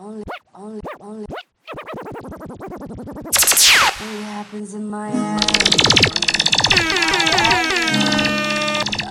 [0.00, 0.22] Only,
[0.54, 1.26] only, only.
[4.00, 5.44] Only happens in my head.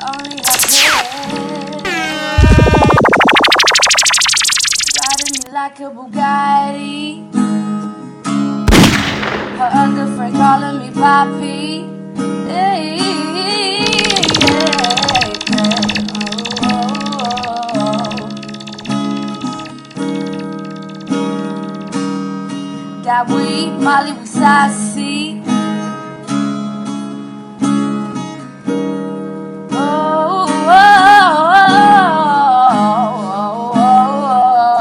[0.07, 0.87] Only happens.
[4.95, 7.27] Riding me like a Bugatti.
[9.57, 11.67] Her other friend calling me Poppy.
[12.47, 13.06] Hey,
[23.09, 23.13] oh.
[23.25, 25.41] Got weed, Molly, we sassy.
[29.71, 30.47] Oh, oh,
[31.69, 31.73] oh,
[33.35, 33.71] oh,
[34.59, 34.71] oh,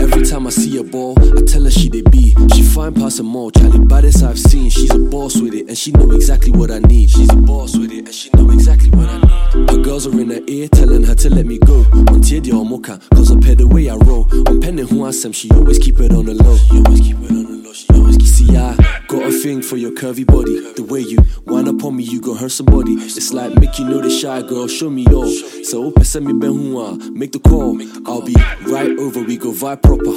[0.00, 2.34] Every time I see a ball, I tell her she they be.
[2.54, 4.70] She fine past them all, Charlie baddest I've seen.
[4.70, 7.10] She's a boss with it, and she know exactly what I need.
[7.10, 9.70] She's a boss with it, and she know exactly what I need.
[9.70, 11.80] Her girls are in her ear, telling her to let me go.
[11.92, 14.26] On Tiedia or Mocha, cause I pay the way I roll.
[14.48, 16.56] On penning who I am, she always keep it on the low.
[16.56, 17.47] She always keep it on
[17.78, 18.74] See, I
[19.06, 20.72] got a thing for your curvy body.
[20.72, 22.94] The way you wind up on me, you gon' hurt somebody.
[22.94, 25.28] It's like make you know the shy girl, show me all.
[25.62, 27.80] So, send me ben hua, make the call.
[28.04, 28.34] I'll be
[28.66, 30.10] right over, we go vibe proper.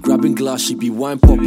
[0.00, 1.42] Grabbing glass, she be wine popper.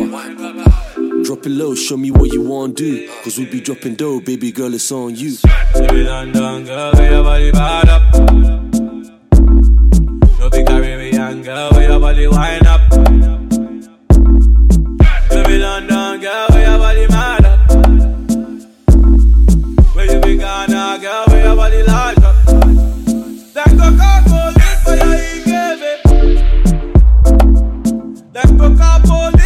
[1.23, 3.07] Drop it low, show me what you want do.
[3.23, 5.37] Cause we be dropping dough, baby girl, it's on you.
[5.73, 8.13] Girl, your body bad up
[10.39, 13.10] No girl, where your body wind up
[21.01, 22.35] girl, where your body up
[23.55, 25.93] That coca police for your ikebe
[28.33, 29.40] That coca police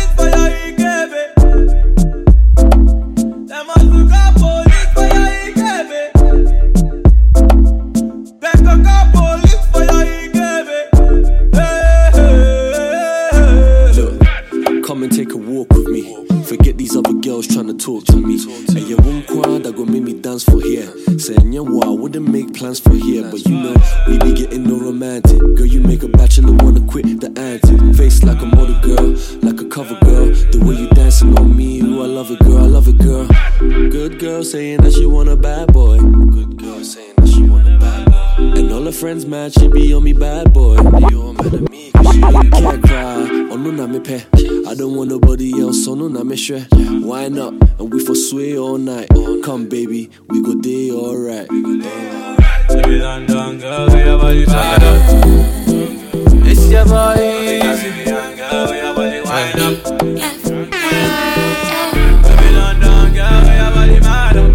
[22.65, 23.29] plans for here.
[23.29, 23.75] But you know,
[24.07, 25.39] we be getting no romantic.
[25.55, 27.95] Girl, you make a bachelor wanna quit the antic.
[27.95, 29.09] Face like a model girl,
[29.41, 30.27] like a cover girl.
[30.51, 33.27] The way you dancing on me, ooh, I love it, girl, I love it, girl.
[33.59, 35.99] Good girl saying that she want a bad boy.
[35.99, 38.59] Good girl saying that she want a bad boy.
[38.59, 40.77] And all her friends mad, she be on me bad boy.
[40.77, 43.13] They all mad at me, cause she can't cry.
[43.51, 44.23] Oh no, na me pe.
[44.67, 46.65] I don't want nobody else, oh, no, na shre.
[47.03, 47.53] Why not?
[47.79, 49.09] And we for sway all night.
[49.43, 51.47] Come, baby, we go day alright.
[51.47, 52.54] Baby London girl, where
[56.47, 61.91] It's your boy Caribbean girl, where your body wind up where your body up
[62.23, 64.51] Baby Ghana girl, where your body large up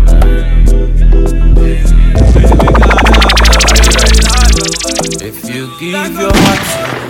[5.22, 7.08] If you give your heart to me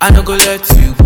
[0.00, 1.04] I no go let you go.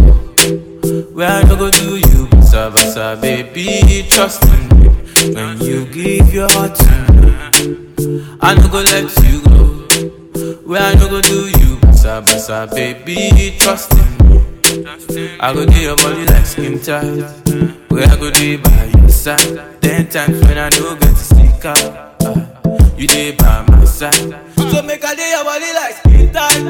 [1.15, 2.27] Where I no go do you.
[2.27, 4.51] Basa basa baby trust me.
[5.35, 7.90] When you give your heart to me
[8.51, 13.57] I no go let you go Where I no go do you Basa basa baby
[13.59, 15.37] trust in me.
[15.41, 17.23] I go do your body like skin tight.
[17.91, 19.81] Where I go do by your side.
[19.83, 24.15] Ten times when I no get to sneak out uh, You dey by my side.
[24.57, 26.63] So make I do your body like skin tight.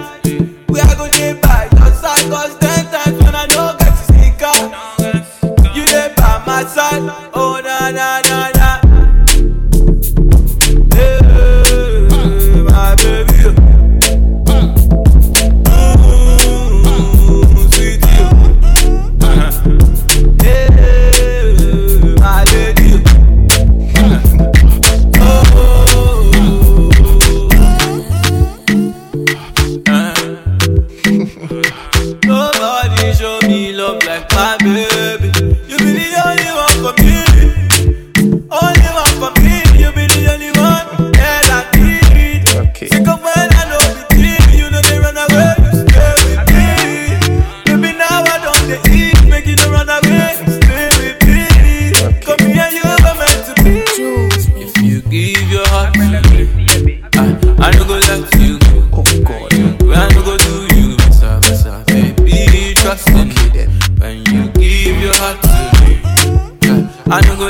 [0.69, 2.31] Where I go do by your side.
[2.31, 7.30] Cause ten times when I no get to sneak out You dey by my side
[67.23, 67.50] I no go let you go.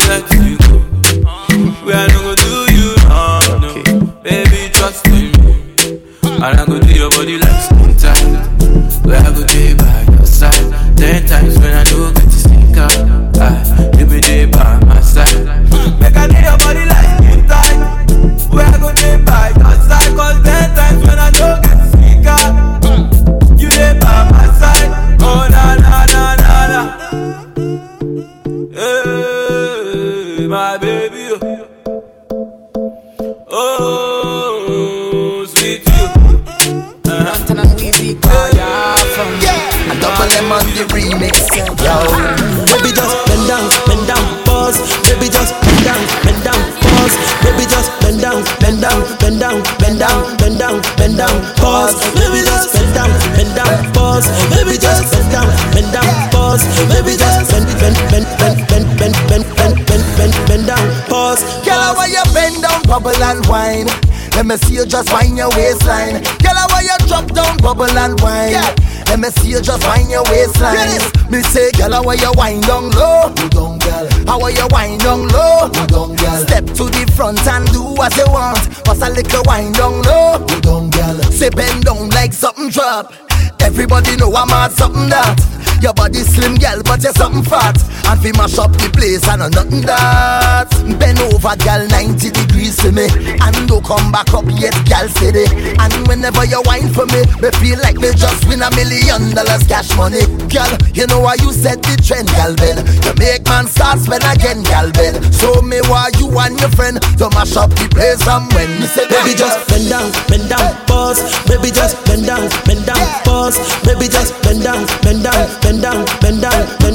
[65.40, 66.20] Your waistline.
[66.44, 68.52] Girl, why you drop down, bubble and wine?
[68.52, 68.75] Yeah.
[69.08, 70.92] Let me see you just wind your waistline.
[70.92, 71.31] Yes.
[71.31, 73.32] Me say, girl, how you wind down low?
[73.40, 74.06] You down, girl.
[74.28, 75.70] How are you wind down low?
[75.88, 76.37] Down, girl.
[76.44, 78.60] Step to the front and do what you want.
[78.84, 80.44] Bust a little wind down low?
[80.44, 81.16] You down, girl.
[81.32, 83.12] Say bend down like something drop.
[83.60, 85.40] Everybody know I'm at something that.
[85.81, 87.81] Your body slim, girl, but you're something fat.
[88.05, 90.69] And we mash up the place, I know nothing that.
[91.00, 93.09] Bend over, girl, 90 degrees for me.
[93.41, 95.49] And don't come back up yet, girl, steady.
[95.81, 99.65] And whenever you whine for me, me feel like me just win a million dollars
[99.65, 100.21] cash money.
[100.53, 102.85] Girl, you know why you set the trend, girl, Ben.
[103.00, 105.17] You make man start spend again, girl, Ben.
[105.32, 108.87] So me why you and your friend to mash up the place and when me
[108.91, 111.25] say, baby, just bend down, bend down, pause.
[111.49, 113.56] Baby, just bend down, bend down, pause.
[113.87, 116.40] Baby, just bend down, bend down, bend down, bend down, bend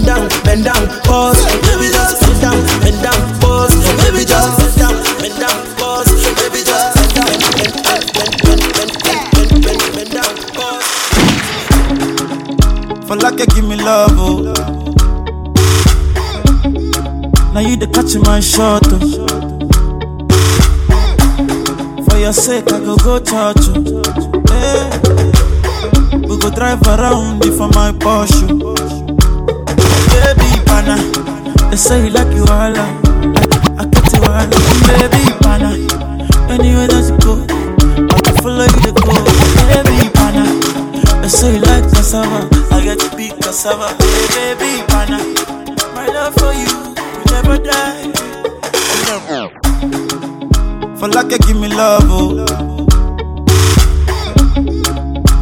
[0.05, 1.39] down, bend down, pause.
[1.63, 3.73] Baby, just bend down, bend down, pause.
[4.03, 6.11] Baby, just bend down, bend down, pause.
[6.35, 8.91] Baby, just bend down, bend down, bend bend bend
[9.31, 10.87] bend bend bend down, pause.
[13.07, 14.41] For like you give me love, oh.
[17.53, 18.99] Now you the catch my shot, oh.
[22.09, 24.03] For your sake, I go go church, oh.
[24.49, 25.44] Hey.
[26.35, 28.43] We go drive around if for my Porsche.
[30.11, 30.97] Baby, pana,
[31.69, 34.43] they say you like you all, I, get you all,
[34.83, 35.71] baby, pana.
[36.51, 37.39] Anywhere that you go,
[38.13, 39.15] I can follow you to go,
[39.71, 40.43] baby, pana.
[41.21, 45.19] They say you like cassava, I get to be cassava, hey, baby, pana.
[45.95, 48.11] My love for you will never die.
[50.99, 52.84] For like you give me love, oh.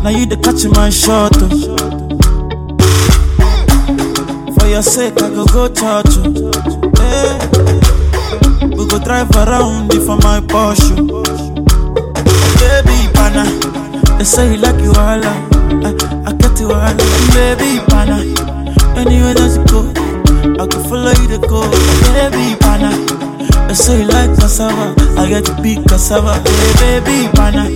[0.03, 1.47] Now you the catch my shot, oh.
[4.59, 6.51] For your sake, I go go church, oh.
[6.99, 7.39] Hey.
[8.75, 10.91] We go drive around for my Porsche.
[11.07, 11.23] Oh.
[12.59, 13.43] Baby, pana,
[14.17, 15.95] they say you like you all, I,
[16.27, 16.95] I get you all,
[17.31, 18.19] baby, pana.
[18.99, 19.87] Anywhere that you go,
[20.61, 21.61] I can follow you to go,
[22.11, 22.91] baby, pana.
[23.67, 27.69] They say you like cassava, I get to be cassava, hey, baby, pana.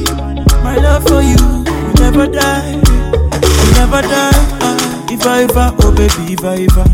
[0.63, 1.56] My love for you
[2.11, 4.31] never die, will never die.
[4.63, 6.85] Uh, if I ever, oh baby, if I ever,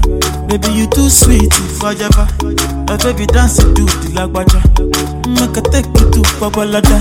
[0.48, 2.25] baby you too sweet, ever,
[2.89, 4.58] my baby dance to the lagwaja,
[5.29, 6.98] make I take you to Babalada.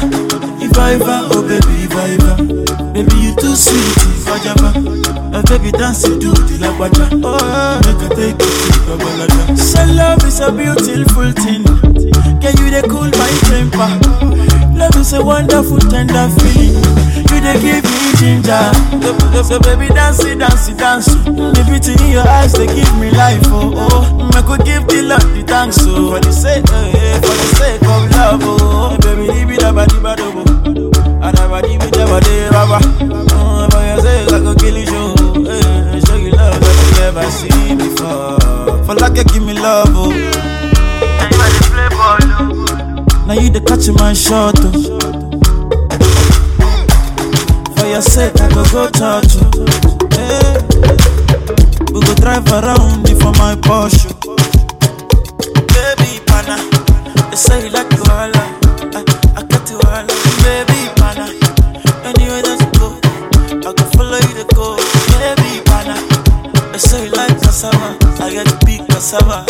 [0.61, 3.97] If I ever, oh baby, if I ever, baby you too sweet,
[4.29, 4.73] ever,
[5.33, 9.57] my baby dance to the lagwaja, oh make I take you to Babalada.
[9.57, 11.65] So love is a beautiful thing,
[12.45, 13.89] can you they cool my temper?
[14.77, 16.77] Love is a wonderful, tender feeling.
[17.33, 18.71] You they give me ginger.
[19.43, 21.07] So, baby, dance it, dance it, dance.
[21.07, 23.43] The beauty in your eyes, they give me life.
[23.47, 24.31] Oh, oh.
[24.35, 25.79] I could give the love the thanks.
[25.83, 28.41] Oh, for the sake, eh, for the sake of love.
[28.43, 32.79] Oh, baby, leave it up, body, body, And I body, me, never day, baba.
[33.35, 35.51] Oh, for your sake, I could kill you, show.
[35.51, 38.39] Eh, show you love that you never seen before.
[38.87, 40.11] For like you give me love, oh.
[43.27, 45.22] Now you the catch my shot, oh.
[48.03, 49.47] Your I go go touch you.
[50.11, 50.59] Hey.
[51.93, 54.11] We go drive around if for my Porsche.
[55.71, 56.57] Baby, pana,
[57.31, 59.05] they say you like you all, I,
[59.39, 60.07] I get you all,
[60.43, 61.31] baby, pana.
[62.03, 62.99] Anywhere that you go,
[63.69, 64.77] I can follow you to go,
[65.15, 65.95] baby, pana.
[66.73, 69.47] They say you like cassava, I get to be cassava,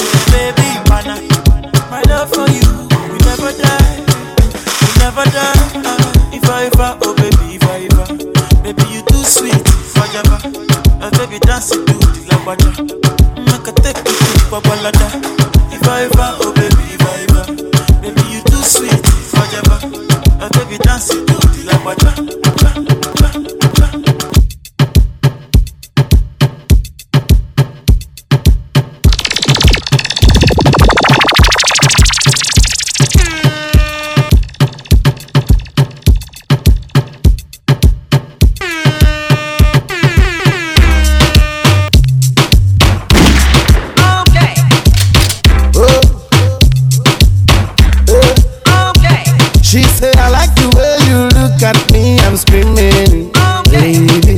[52.55, 53.31] I'm screaming.
[53.37, 54.32] Oh, Baby,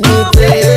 [0.00, 0.75] making me.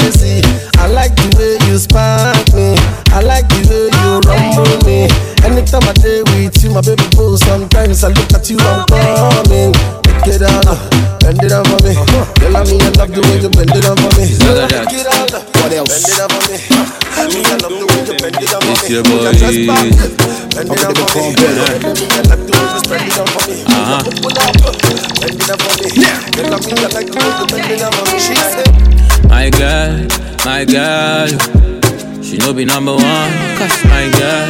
[32.59, 33.31] Be number one.
[33.57, 34.47] Cause my girl,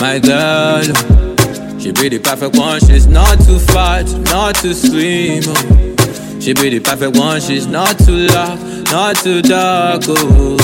[0.00, 0.82] my girl,
[1.78, 2.80] she be the perfect one.
[2.80, 5.44] She's not too fat, not too slim.
[5.46, 6.40] Oh.
[6.40, 7.40] She be the perfect one.
[7.40, 8.58] She's not too loud,
[8.90, 10.02] not too dark.
[10.08, 10.58] Oh.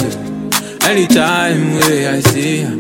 [0.83, 2.77] Anytime where I see her,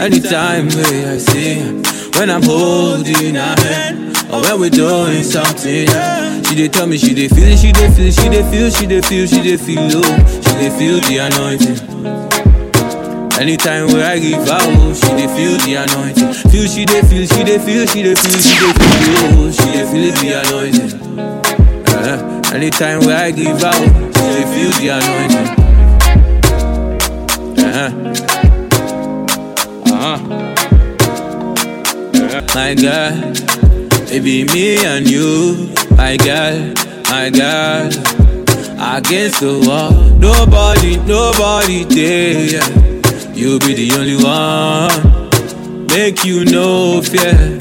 [0.00, 1.72] anytime where I see her,
[2.18, 5.86] when I'm holding her hand, or when we're doing something,
[6.46, 9.00] she dey tell me she dey feel, she dey feel, she dey feel, she dey
[9.02, 10.40] feel, she dey feel low, oh.
[10.42, 11.91] she dey feel the anointing.
[13.40, 16.32] Anytime where I give out, she dey feel the anointing.
[16.52, 19.64] Feel she dey feel, she dey feel, she dey feel, she dey feel low, she
[19.72, 20.92] dey feel the anointing.
[21.88, 23.88] Uh, anytime where I give out, she
[24.20, 25.48] dey feel the anointing.
[27.64, 27.90] Uh-huh.
[29.92, 30.18] Uh-huh.
[32.54, 33.12] My girl,
[34.12, 36.74] it be me and you, my girl,
[37.10, 37.90] my girl.
[38.84, 42.91] Against the wall, nobody, nobody there.
[43.42, 43.48] Yeah.
[43.48, 47.58] You be the only one, make you no fear.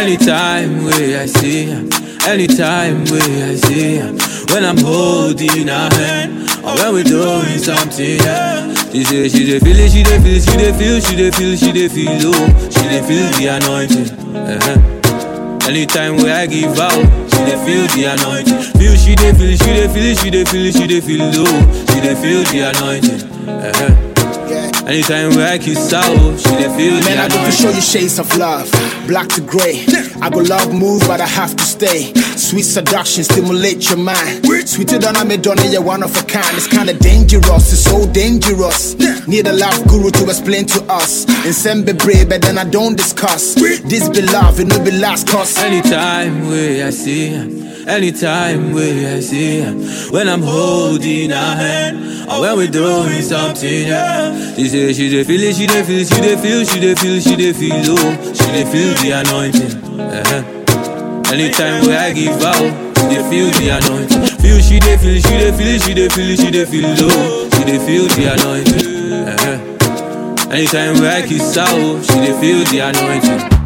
[0.00, 1.84] Anytime where I see her,
[2.28, 4.12] anytime where I see her,
[4.54, 8.72] when I'm holding her hand, or when we're doing something, yeah.
[8.92, 11.56] She say she dey feel it, she dey feel, she dey feel, she dey feel,
[11.56, 14.08] she dey feel low, she dey feel the anointing.
[14.34, 15.68] Uh-huh.
[15.68, 18.80] Anytime where I give out, she dey feel the anointing.
[18.80, 21.60] Feel she dey feel, she dey feel, she dey feel, she dey feel low,
[21.92, 23.48] she dey feel the anointing.
[23.48, 24.07] Uh-huh.
[24.48, 28.18] Anytime where I kiss out, she dey feel Man, I go to show you shades
[28.18, 28.70] of love,
[29.06, 29.84] black to gray.
[30.22, 32.14] I go love move, but I have to stay.
[32.14, 34.46] Sweet seduction, stimulate your mind.
[34.66, 36.56] Sweeter than I'm a donor, you're one of a kind.
[36.56, 38.94] It's kinda dangerous, it's so dangerous.
[39.26, 41.26] Need a love guru to explain to us.
[41.44, 43.54] And send be brave, but then I don't discuss.
[43.54, 45.58] This be love, it no be last cause.
[45.58, 49.72] Anytime we I see anytime where I see her,
[50.10, 54.54] when I'm holding her hand, or when we're doing something, yeah.
[54.56, 57.20] She say she dey feel it, she dey feel, she dey feel, she dey feel,
[57.20, 60.00] she dey feel low, she dey feel the anointing.
[60.00, 61.32] Uh-huh.
[61.32, 62.56] Anytime where I give out,
[62.96, 64.38] she dey feel the anointing.
[64.42, 67.64] Feel she dey feel, she dey feel, she dey feel, she dey feel low, she
[67.64, 69.12] dey feel the anointing.
[69.28, 70.50] Uh-huh.
[70.50, 73.58] Anytime where I kiss out, she dey feel the anointing.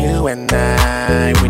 [0.00, 1.48] You and I, we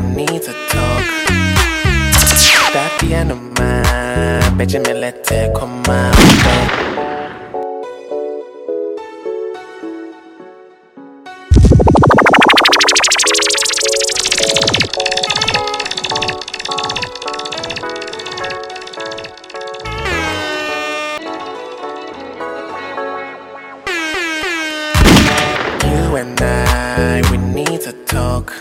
[25.85, 28.53] you and I, we need to talk.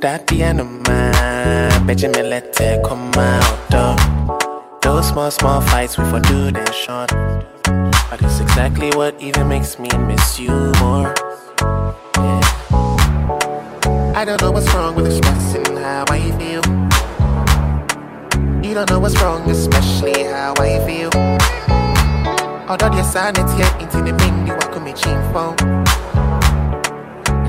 [0.00, 1.12] That the end of my,
[1.86, 3.70] bitch, let it come out.
[3.70, 3.96] Though.
[4.82, 7.10] Those small, small fights we for do them short.
[8.10, 11.14] But it's exactly what even makes me miss you more.
[12.16, 12.40] Yeah.
[14.14, 16.62] I don't know what's wrong with expressing how I feel.
[18.64, 21.10] You don't know what's wrong, especially how I feel.
[22.68, 25.56] Although the sanity ain't into the ming, you walk me cheap phone.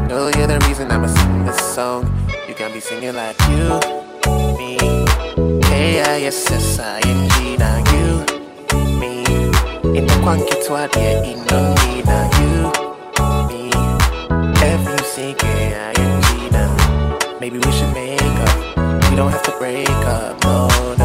[0.07, 2.03] Know you're the reason I'ma sing this song.
[2.47, 3.79] You can be singing like you,
[4.57, 5.06] me,
[5.77, 8.25] K-I-S-S-I-N-G, now you,
[8.99, 9.21] me.
[9.95, 12.53] In the quanky to a dear, in no me, now you,
[13.47, 13.69] me.
[14.57, 16.73] F-U-C-K-I-N-G, now.
[17.39, 19.11] Maybe we should make up.
[19.11, 20.96] We don't have to break up, no.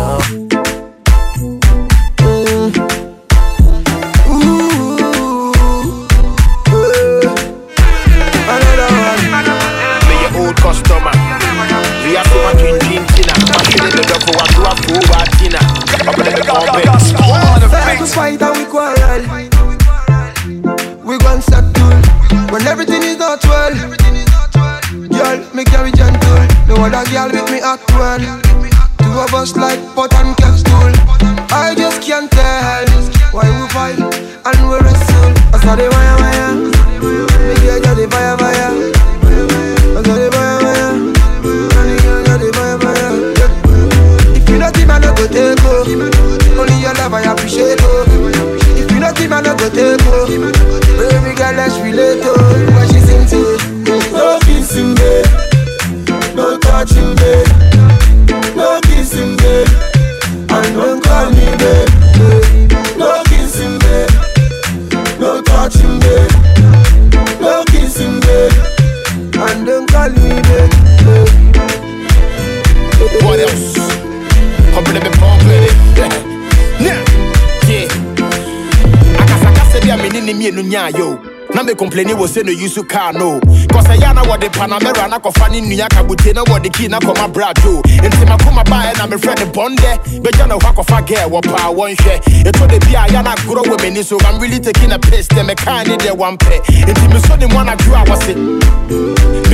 [80.33, 81.32] Bi a me ne ne mienu yo.
[81.55, 83.41] Na me complaini wo say no use car no.
[83.71, 87.29] Cause I na the Panamera na kofa ne nua kabute na the key na koma
[87.29, 87.83] brado.
[87.83, 89.99] Enti makoma ba na me friend bonde.
[90.23, 92.21] Beja na hwa kofa girl wo pa won hwe.
[92.45, 95.55] Eto de bia ya na we mani so I'm really taking a piss them me
[95.55, 96.59] kind ne there one pay.
[96.61, 98.37] Enti me so ne mo na grow was it.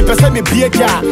[0.09, 1.03] mepɛ sɛ mebie gya a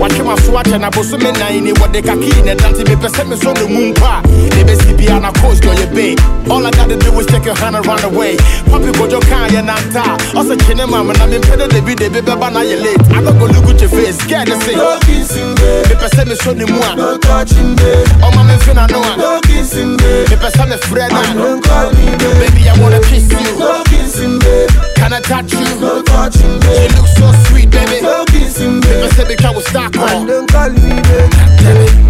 [0.00, 3.36] watwe maso akyɛ na boso me nan ni wɔde kaki ne dante mepɛ sɛ me
[3.36, 4.22] so no mu mpo a
[4.56, 6.16] ne bɛsi bia na coast ɔyɛ bay
[6.50, 8.36] all I gotta do is take your hand and run away
[8.70, 12.52] papi kojo kaa yɛ nanta a ɔsɛ kyene mam na mempɛ dɛ debi debi bɛba
[12.52, 15.54] na yɛ late I don't go look at your face get the say No kissing,
[15.54, 15.86] babe.
[15.90, 18.08] mepɛ sɛ me so ne a No touching, babe.
[18.22, 20.28] ɔma me mfe na no a No kissing, babe.
[20.28, 24.38] mepɛ sɛ me frɛ And don't call me, baby I wanna kiss you No kissing,
[24.38, 24.70] babe.
[24.96, 29.12] can I touch you No touching, you look so sweet baby No kissing, mepɛ babe.
[29.12, 31.30] sɛ metwa wo stock And on don't call me, babe.
[31.60, 32.04] Damn it.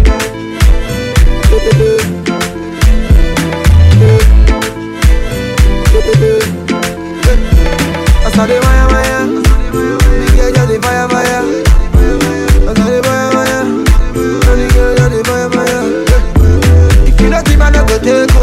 [8.35, 9.23] I saw the wire wire.
[9.71, 11.39] The the fire fire.
[12.67, 13.31] I saw the wire
[15.07, 15.83] the fire fire.
[17.07, 18.35] If you not I go take.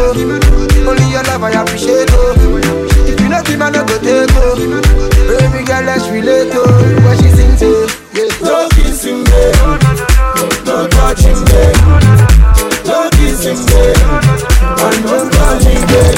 [0.89, 2.33] Only your love I appreciate oh.
[3.05, 4.57] If you not him, I no go take go.
[5.29, 6.65] Baby girl, let's relate oh.
[7.05, 7.85] What she sing to?
[8.17, 8.33] Yeah.
[8.41, 9.53] No kissing, babe.
[10.65, 11.77] No touching, babe.
[12.89, 14.01] No kissing, babe.
[14.73, 16.17] And no touching, babe.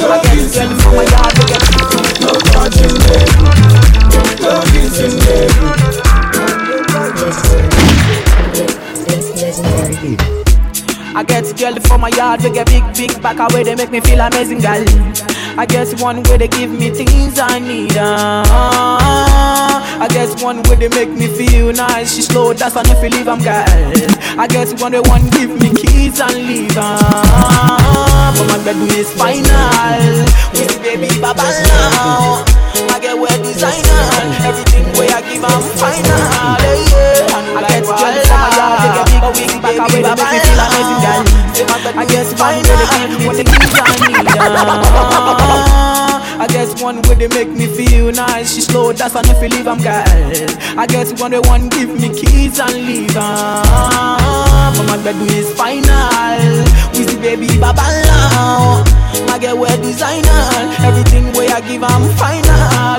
[0.00, 1.03] No kissing, babe.
[2.64, 3.28] No touching, babe.
[4.40, 5.18] No kissing,
[10.08, 10.43] babe.
[11.16, 14.00] I get girl for my yard, we get big, big back away, they make me
[14.00, 14.84] feel amazing, girl.
[15.56, 17.96] I guess one way they give me things I need.
[17.96, 22.16] Uh, I guess one way they make me feel nice.
[22.16, 23.62] She slow, that's enough to leave, I'm girl.
[24.36, 26.74] I guess one way one give me keys and leave.
[26.76, 30.26] Uh, but my bedroom is final.
[30.58, 32.42] With baby baba now.
[32.90, 34.02] I get wear designer.
[34.42, 36.18] Everything way I give, I'm final.
[36.58, 37.58] Yeah, yeah.
[37.58, 38.23] I get girl
[39.32, 41.24] for my yard, they get big, big back away, make me feel amazing, girl.
[41.96, 44.26] I guess one way they give me the keys I need.
[44.36, 48.54] Uh, I guess one way they make me feel nice.
[48.54, 50.04] She slow, that's enough to leave, I'm girl.
[50.78, 53.16] I guess one way one give me keys and leave.
[53.16, 53.62] Uh,
[54.76, 55.84] but my bedroom is final.
[56.92, 58.84] With the baby baba now.
[59.32, 60.48] I get wear designer.
[60.84, 62.44] Everything way I give, I'm final.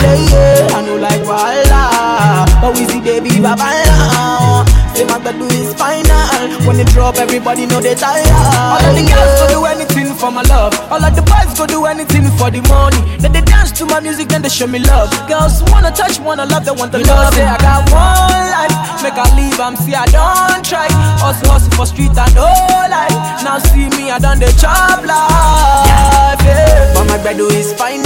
[0.02, 0.76] Yeah, yeah.
[0.76, 2.46] I know like voila.
[2.62, 4.75] But with the baby baba now.
[4.96, 6.24] Say my bedroom is final.
[6.66, 8.26] When they drop, everybody know they tired.
[8.32, 10.74] All of the girls go do anything for my love.
[10.92, 13.00] All of the boys go do anything for the money.
[13.20, 15.12] Then they dance to my music, then they show me love.
[15.28, 17.34] Girls wanna touch, wanna love, they want the love.
[17.34, 20.88] Say I got one life, make I leave, I'm see I don't try.
[21.20, 22.48] Hustle, hustle for street and no
[22.90, 23.16] life.
[23.44, 26.40] Now see me, I done the job life.
[26.42, 26.94] Yeah.
[26.94, 28.04] But my do is final.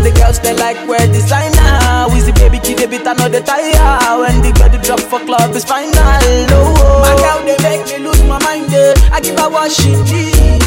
[0.00, 2.08] The girls they like wear designer.
[2.12, 4.18] We see baby kid, they beat another tire.
[4.20, 5.92] When the girl drop for club is final.
[5.92, 8.72] Oh, my girl they make me lose my mind.
[8.72, 8.94] Eh.
[9.12, 10.63] I give her what she needs.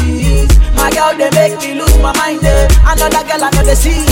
[0.78, 2.44] My girl they make me lose my mind.
[2.44, 2.68] Eh.
[2.86, 4.06] Another girl I know they see.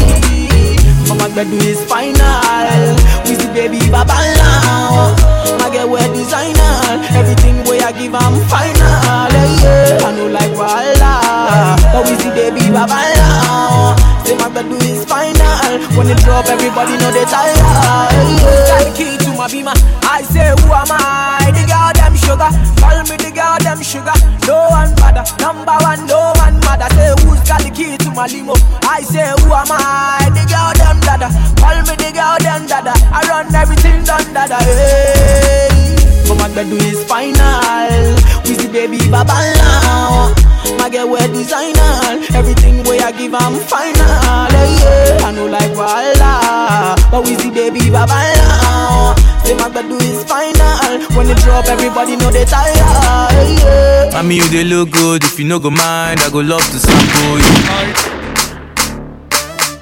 [1.07, 2.99] Mama do is final.
[3.25, 5.15] We see baby baba now.
[5.63, 6.99] My girl wear designer.
[7.15, 9.31] Everything way I give I'm final.
[9.63, 10.03] Yeah.
[10.03, 11.79] I know like Walla.
[11.95, 13.95] But we see baby baba now.
[14.27, 15.79] Say my do is final.
[15.97, 17.55] When it drop, everybody know they tired.
[17.55, 18.67] Yeah.
[18.67, 19.75] Got the key to my beamer.
[20.03, 21.55] I say who am I?
[21.55, 22.51] The girl them sugar.
[22.83, 23.26] Call me
[23.67, 24.15] them sugar.
[24.47, 25.27] No one bother.
[25.43, 26.87] Number one, no one mother.
[26.95, 28.55] Say who's got the key to my limo?
[28.87, 30.31] I say who am I?
[30.31, 31.29] The girl them dada.
[31.59, 32.95] Call me the girl them dada.
[33.11, 34.63] I run everything done dada.
[34.63, 35.99] Hey.
[36.29, 38.15] But my do is final.
[38.47, 40.35] We see baby baba now.
[40.79, 42.23] My girl wear designer.
[42.39, 43.99] Everything way I give I'm final.
[43.99, 45.27] Yeah.
[45.27, 46.95] I know like Walla.
[47.11, 49.16] But we see baby baba now.
[49.47, 51.07] Say my do is final.
[51.17, 52.75] When it drop, everybody know they tired.
[52.77, 54.11] Yeah.
[54.13, 55.23] Mommy, you they look good.
[55.23, 57.55] If you no go mind, I go love to sample you.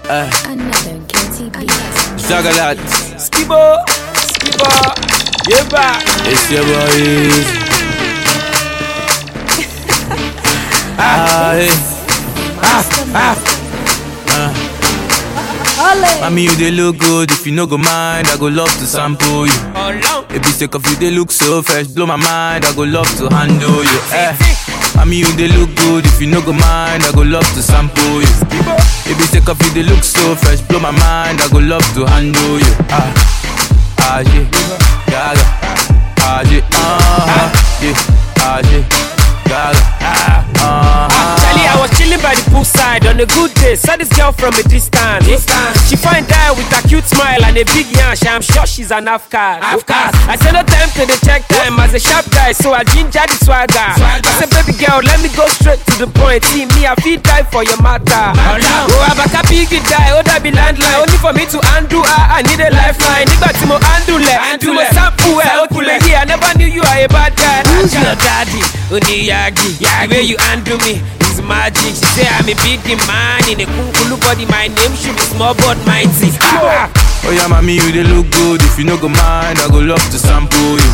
[0.05, 1.71] Uh, Another guilty beat.
[2.21, 2.77] Zagalat,
[3.17, 3.81] Skibo,
[4.29, 4.69] Skibo,
[5.49, 6.03] yeah back.
[6.29, 7.49] it's your boys.
[10.99, 11.69] ah, hey.
[12.61, 13.54] ah, ah.
[16.21, 17.31] Mommy, you they look good.
[17.31, 19.53] If you no go mind, I go love to sample you.
[20.31, 21.87] If you sick of you, they look so fresh.
[21.89, 24.01] Blow my mind, I go love to handle you.
[24.13, 24.37] Eh.
[24.97, 26.07] Mommy, you they look good.
[26.07, 28.35] If you no go mind, I go love to sample you.
[29.07, 30.61] If you sick of you, they look so fresh.
[30.63, 32.73] Blow my mind, I go love to handle you.
[32.91, 33.13] Ah,
[34.01, 34.47] ah, yeah,
[35.11, 36.21] yeah, yeah.
[36.21, 37.51] ah, yeah, ah,
[37.83, 37.95] yeah,
[38.39, 38.83] ah, yeah,
[39.45, 40.61] gaga, ah, ah.
[40.61, 40.94] Charlie, I was
[42.15, 43.75] chilling by the poolside on a good day.
[43.75, 45.27] Saw this girl from a distance.
[45.89, 48.27] She find out with a cute smile and a big yash.
[48.27, 49.63] I'm sure she's an Afghan.
[49.63, 50.11] Afghan.
[50.29, 53.25] I said no time to the check time as a sharp guy, so I ginger
[53.27, 53.75] the swagger.
[53.79, 56.45] I said, baby girl, let me go straight to the point.
[56.45, 58.27] See me, I feel die for your matter.
[58.35, 60.99] Oh, I'm a big guy, oh that be landline.
[61.01, 63.27] Only for me to undo her, I need a lifeline.
[63.35, 66.15] Nígbà tí mo undo lẹ̀, tí mo sample ẹ̀, ó kulẹ̀ yìí.
[66.15, 67.63] I never knew you are a bad guy.
[67.75, 68.63] Who's your daddy?
[68.95, 69.75] Oniyagi.
[69.83, 71.99] The way you undo me is magic.
[71.99, 72.79] She say I'm a big
[73.11, 74.47] man in a kunkulu body.
[74.47, 76.31] My name should be small but mighty.
[76.47, 76.87] Ah.
[77.27, 78.63] Oh yeah, mommy, you they look good.
[78.63, 80.91] If you no go mind, I go love to sample you.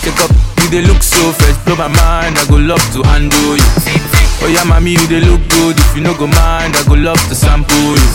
[0.00, 0.32] Take up,
[0.64, 1.58] you they look so fresh.
[1.68, 3.68] Blow my mind, I go love to handle you.
[4.40, 5.76] Oh yeah, mommy, you they look good.
[5.76, 8.08] If you no go mind, I go love to sample you.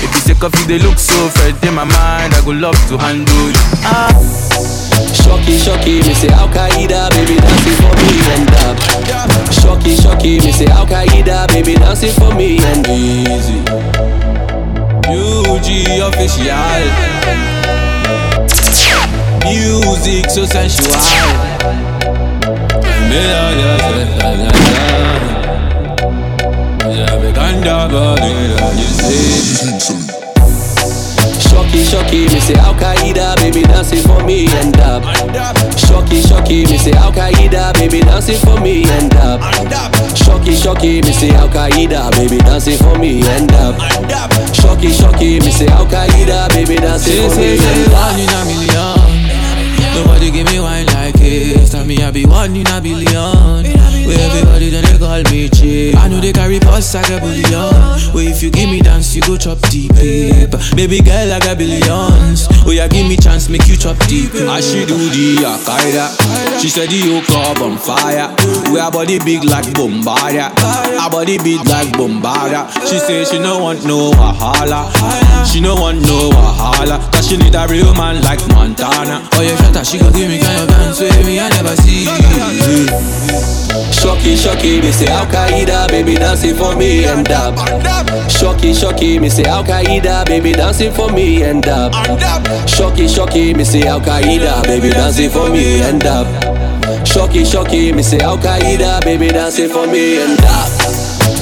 [0.00, 1.60] If you take off, you they look so fresh.
[1.68, 3.60] In my mind, I go love to handle you.
[3.84, 4.85] Ah.
[5.22, 8.76] Shocky, shocky, me say Al Qaeda, baby dancing for me and up.
[9.52, 13.60] Shocky, shocky, me say Al Qaeda, baby dancing for me and easy.
[15.08, 15.68] UG
[16.02, 16.46] official.
[19.44, 20.96] Music so sensual.
[31.48, 35.02] Shocky, shocky, me say Al Qaeda, baby dancing for me and up.
[35.78, 39.40] Shocky, shocky, me say Al Qaeda, baby dancing for me and up.
[40.16, 43.76] Shocky, shocky, me say Al Qaeda, baby dancing for me and up.
[44.54, 48.10] Shocky, shocky, me say Al Qaeda, baby dancing for me and up.
[48.10, 49.26] One in a million.
[49.94, 51.70] Nobody give me wine like this.
[51.70, 53.85] Tell me I be one in a billion.
[54.06, 55.96] Where everybody then they call me chick.
[55.96, 57.74] I know they carry pulse like a billion.
[58.14, 60.58] Where if you give me dance, you go chop deep paper.
[60.74, 62.46] Baby girl, I got billions.
[62.66, 64.30] Oh yeah, give me chance, make you chop deep.
[64.34, 66.06] As she do the Akaida
[66.60, 68.28] She said the whole club on fire
[68.72, 73.58] We her body big like Bombardia Her body big like Bombardia She say she no
[73.58, 74.86] want no Wahala
[75.46, 79.56] She no want no Wahala Cause she need a real man like Montana Oh yeah,
[79.56, 82.06] shut up, she gon' give me kind of dance with me, I never see.
[84.00, 87.56] Shocky, shocky, me say Al Qaeda, baby dancing for me and up.
[88.30, 91.92] Shocky, shocky, me say Al Qaeda, baby dancing for me and up.
[92.68, 96.26] Shocky, shocky, me say Al Qaeda, baby dancing for me and up.
[97.06, 100.75] Shocky, shocky, me say Al Qaeda, baby dancing for me and up.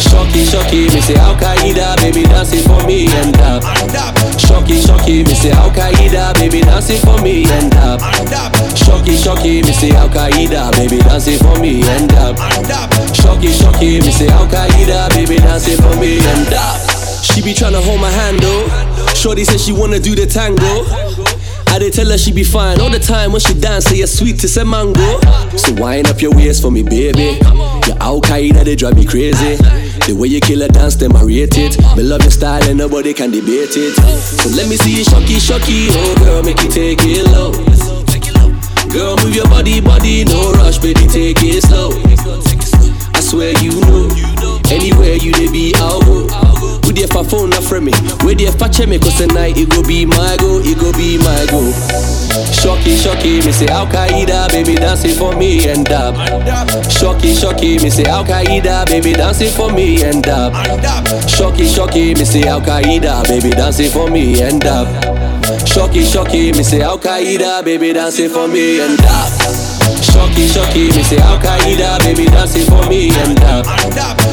[0.00, 3.62] Shocky, shocky, me say Al Qaeda, baby dancing for me and up.
[4.38, 8.00] Shocky, shocky, me say Al Qaeda, baby dancing for me and up.
[8.76, 12.36] Shocky, shocky, me say Al Qaeda, baby dancing for me and up.
[13.14, 16.76] Shocky, shocky, me say Al Qaeda, baby dancing for me and up.
[17.22, 18.68] She be tryna hold my hand though.
[19.14, 20.84] Shorty said she wanna do the tango.
[21.74, 24.06] I did tell her she be fine all the time when she dance, say you're
[24.06, 25.18] sweet to say mango.
[25.58, 27.36] So wind up your waist for me, baby.
[27.42, 29.56] Your Al Qaeda, they drive me crazy.
[30.06, 31.76] The way you kill a dance, them I rate it.
[31.96, 33.96] Me love your style and nobody can debate it.
[34.22, 35.88] So let me see you shocky, shocky.
[35.90, 37.50] Oh girl, make you take it low.
[38.94, 41.90] Girl, move your body, body, no rush, baby, take it slow.
[43.14, 44.33] I swear you know.
[44.70, 46.26] Anywhere you dey be, I'll go.
[46.84, 47.92] Who there for phone not from me?
[48.22, 48.98] Where there for check me?
[48.98, 51.72] Cause tonight it go be my go, it go be my go.
[52.52, 56.14] Shocky, shocky, me say Al Qaeda, baby dancing for me and up.
[56.90, 60.52] Shocky, shocky, me say Al Qaeda, baby dancing for me and up.
[61.28, 64.88] Shocky, shocky, me say Al Qaeda, baby dancing for me and up.
[65.66, 69.28] Shocky, shocky, me say Al Qaeda, baby dancing for me and up.
[70.02, 73.66] Shocky, shocky, me say Al Qaeda, baby dancing for me and up.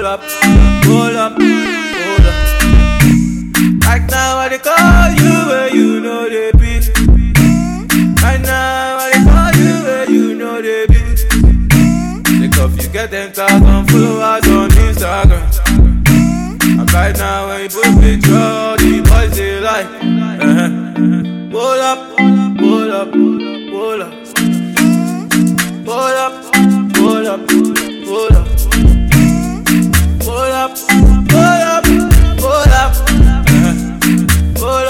[0.00, 0.22] Hold up,
[0.86, 2.36] hold up, hold up.
[3.84, 6.80] Right now I call you where you know they be.
[8.22, 11.00] Right now I call you where you know they be.
[12.40, 15.44] Take off you get them thousand followers on Instagram.
[16.80, 19.86] And right now when you put picture, the boys they like.
[20.40, 20.70] Uh-huh.
[21.52, 22.18] Hold up,
[22.58, 23.12] hold up,
[23.68, 24.14] hold up.
[25.84, 27.50] Hold up, hold up,
[28.08, 28.49] hold up.
[30.60, 31.86] Up, hold up,
[32.36, 32.92] hold up.
[33.08, 33.72] Uh-huh.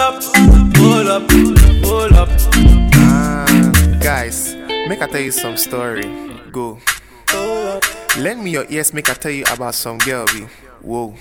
[0.00, 0.20] Up,
[0.76, 1.30] hold up,
[1.84, 2.28] hold up.
[2.94, 3.46] Ah,
[4.00, 4.56] guys,
[4.88, 6.02] make I tell you some story.
[6.50, 6.80] Go.
[8.18, 10.26] Lend me your ears, make I tell you about some girl.
[10.26, 10.48] Be
[10.82, 11.14] whoa.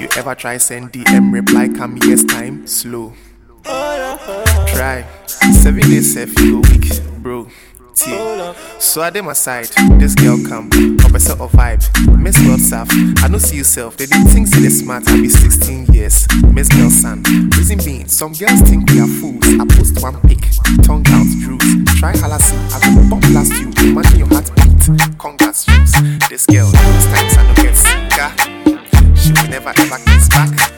[0.00, 3.12] You ever try send DM reply come yes time slow.
[3.66, 7.48] Try seven days you go weak, bro.
[7.96, 10.70] So I dem aside, this girl come,
[11.18, 11.82] set of vibe.
[12.18, 12.88] Miss WhatsApp,
[13.24, 13.96] I don't see yourself.
[13.96, 16.26] They didn't think see smart, I be 16 years.
[16.52, 17.22] Miss girl son,
[17.56, 19.42] reason being, some girls think we are fools.
[19.58, 20.40] I post one pic,
[20.82, 21.98] tongue out, bruise.
[21.98, 23.72] Try halasi, I go bomb blast you.
[23.88, 25.92] Imagine your heartbeat, congrats juice.
[26.28, 27.96] This girl, most times I don't get sicker.
[28.20, 29.14] Ah.
[29.16, 30.75] She will never ever kiss back.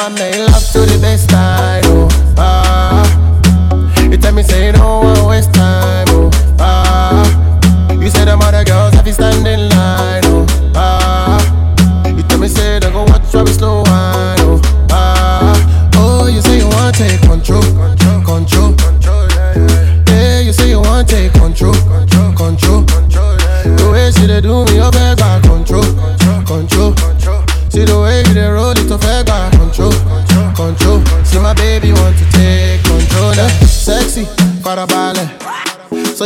[0.00, 1.77] I make love to the best time.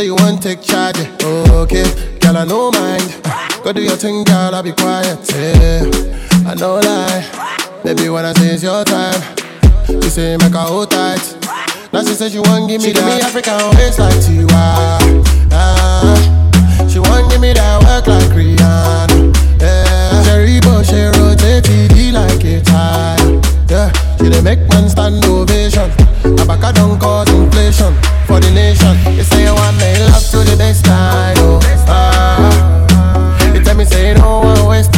[0.03, 0.97] you want take charge.
[1.23, 1.83] Okay,
[2.19, 3.07] girl, I no mind.
[3.63, 5.19] Go do your thing, girl, I'll be quiet.
[5.31, 5.83] Yeah,
[6.45, 7.81] I no lie.
[7.83, 9.21] Baby, when I say it's your time,
[9.89, 11.23] you say make her hold tight.
[11.93, 13.05] Now she says she want give me she that.
[13.05, 15.23] Give me African waist like Tiwa.
[15.51, 19.61] Ah, she want give me that work like Rihanna.
[19.61, 23.52] Yeah, Jerry Bush, she rotate TD like a tire.
[23.69, 25.89] Yeah, she dey make man stand ovation.
[26.39, 27.93] I back don't cause inflation
[28.27, 28.93] for the nation.
[29.15, 31.59] You say you want me love to the best I know.
[31.87, 34.92] Ah, they tell me say you don't want waste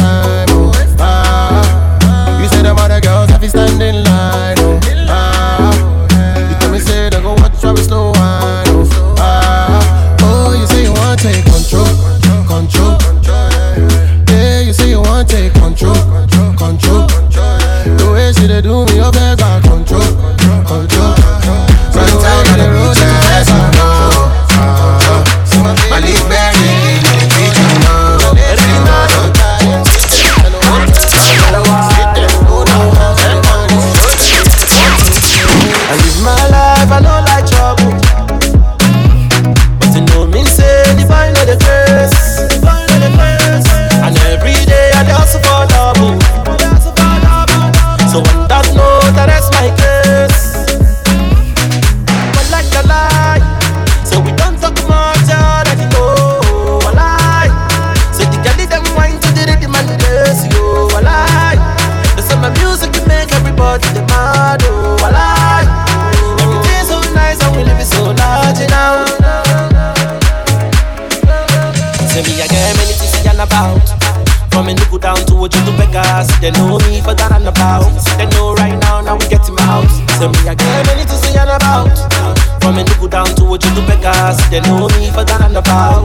[84.06, 85.98] Cause they know me for that and the power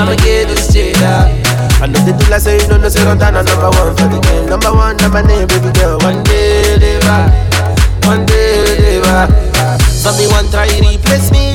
[0.00, 1.28] I'ma get this shit out.
[1.76, 4.08] I know the dealer say you know no say don't down, I'm number one for
[4.08, 4.48] the game.
[4.48, 6.00] Number one, number name, baby girl.
[6.00, 6.96] One day they
[8.08, 9.28] one day they vibe.
[10.32, 11.52] want try replace me,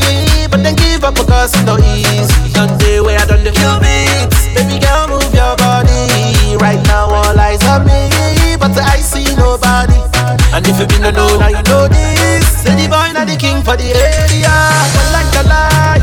[0.54, 2.54] but then give up because it's no easy.
[2.54, 6.54] Don't day where I done the few beats, baby girl move your body.
[6.62, 8.14] Right now all eyes on me,
[8.62, 9.98] but I see nobody.
[10.54, 13.34] And if you been to know now you know this, say the boy now the
[13.42, 14.54] king for the area.
[14.54, 15.95] one Like the light.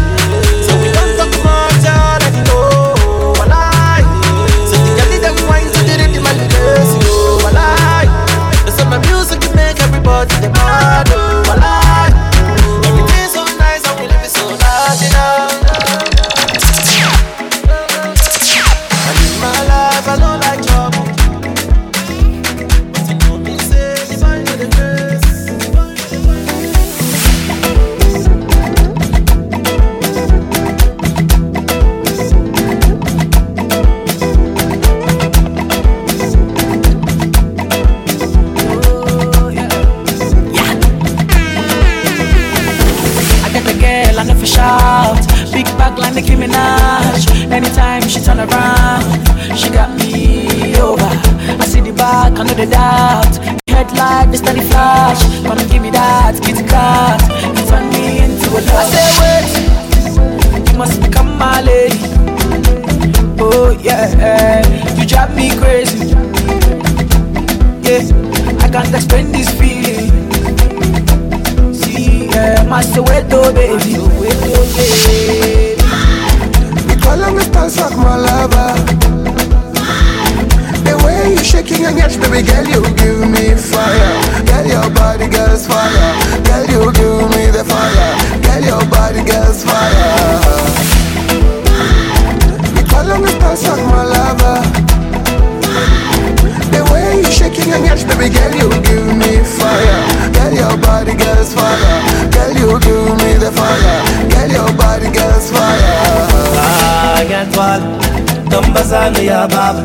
[109.22, 109.82] Ntombazane yababa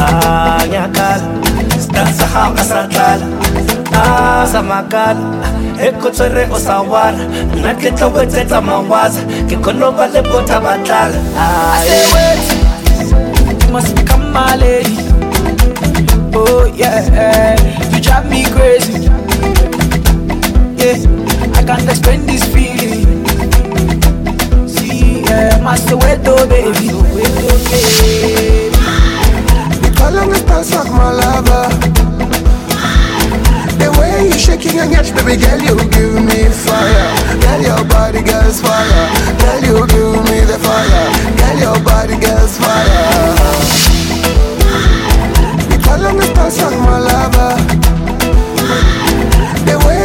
[0.00, 1.26] ah ngiyakhala
[1.78, 3.26] sidansa haka satlala
[3.94, 5.20] ah samakala
[5.80, 7.24] ekhotswere o sa wara
[7.56, 11.18] nna ke tlo wetsetsa mawaza ke kgone ba le botha batlala
[13.60, 14.96] you must become my lady.
[16.32, 17.54] Oh yeah,
[17.92, 19.04] you drive me crazy.
[20.80, 20.96] Yeah,
[21.52, 22.77] I can't explain this feeling.
[25.38, 28.74] My Soweto baby, baby.
[29.94, 31.12] Follow me, stars like my.
[33.78, 37.14] The way you shaking your ass, baby girl, you give me fire.
[37.40, 39.06] Girl, your body gets fire.
[39.38, 41.06] Girl, you give me the fire.
[41.38, 43.36] Girl, your body gets fire.
[45.86, 47.77] Follow me, stars like my lover.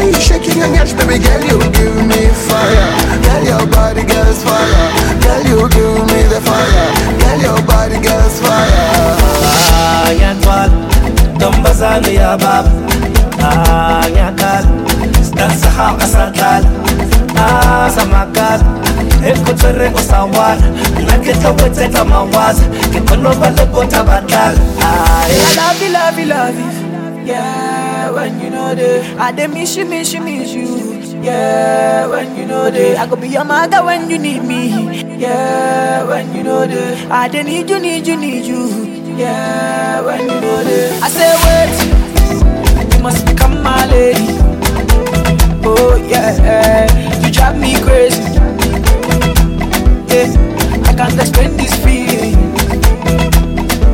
[0.03, 2.91] The way you shaking your ass, baby girl, you give me fire.
[3.23, 4.91] Girl, your body gets fire.
[5.23, 6.91] Girl, you give me the fire.
[7.23, 8.83] Girl, your body gets fire.
[9.73, 10.75] ah ngiyagcwala
[11.35, 12.71] ntombazane yababa
[13.41, 14.67] ah ngiyakhala
[15.25, 16.69] sidansa haka satlala
[17.39, 18.63] ah samakala
[19.29, 20.67] ekhotswere o sa wara
[20.99, 25.91] nna ke tlo wetsetsa mawaza ke kgone ba le botha batlala ah I love you,
[25.97, 26.92] love you, love you.
[27.25, 31.21] Yeah, when you know the I dey miss you, miss you, miss you.
[31.23, 34.69] Yeah, when you know the I go be your mother when you need me.
[35.17, 38.67] Yeah, when you know the I dey need you, need you, need you.
[39.15, 44.27] Yeah, when you know the I say wait, you must become my lady.
[45.65, 46.91] Oh yeah,
[47.25, 48.21] you drive me crazy.
[50.11, 50.27] Yeah,
[50.89, 52.35] I can't explain this feeling.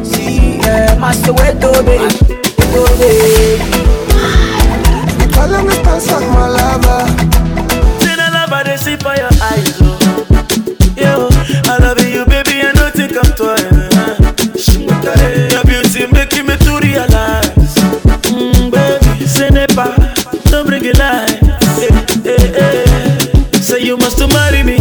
[0.04, 2.39] See, yeah, my Soweto oh, baby,
[2.72, 2.80] The
[8.52, 9.98] I your eyes, oh.
[11.66, 13.64] I love you, baby, I think I'm twice.
[15.54, 16.06] Your beauty
[16.44, 17.76] me to realize,
[18.30, 19.96] mm, baby, say never,
[20.50, 21.32] don't bring it lies.
[21.80, 21.90] Eh,
[22.26, 23.62] eh, eh.
[23.62, 24.78] Say you must marry me,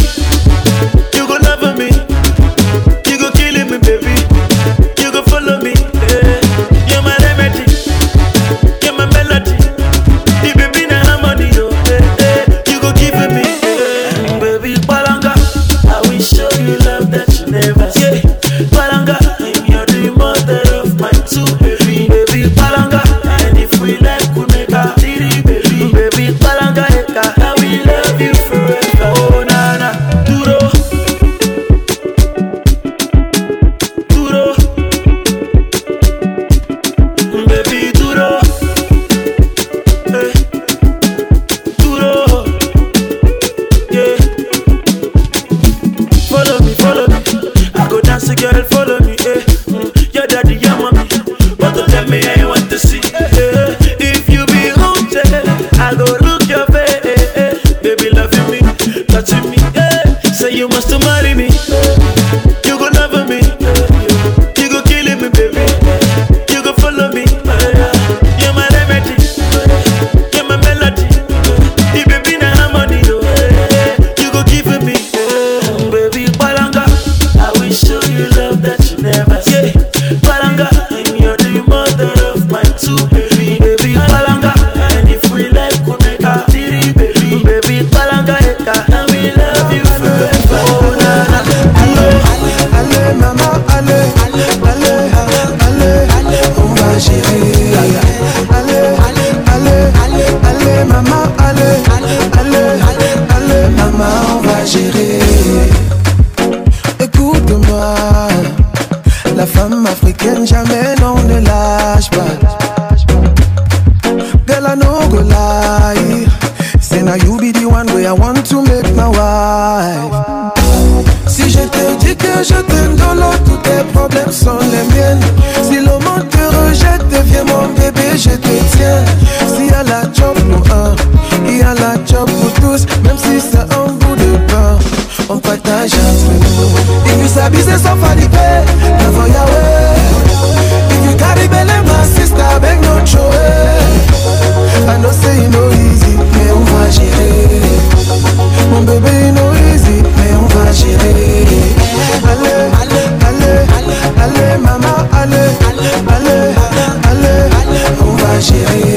[158.39, 158.88] gérer.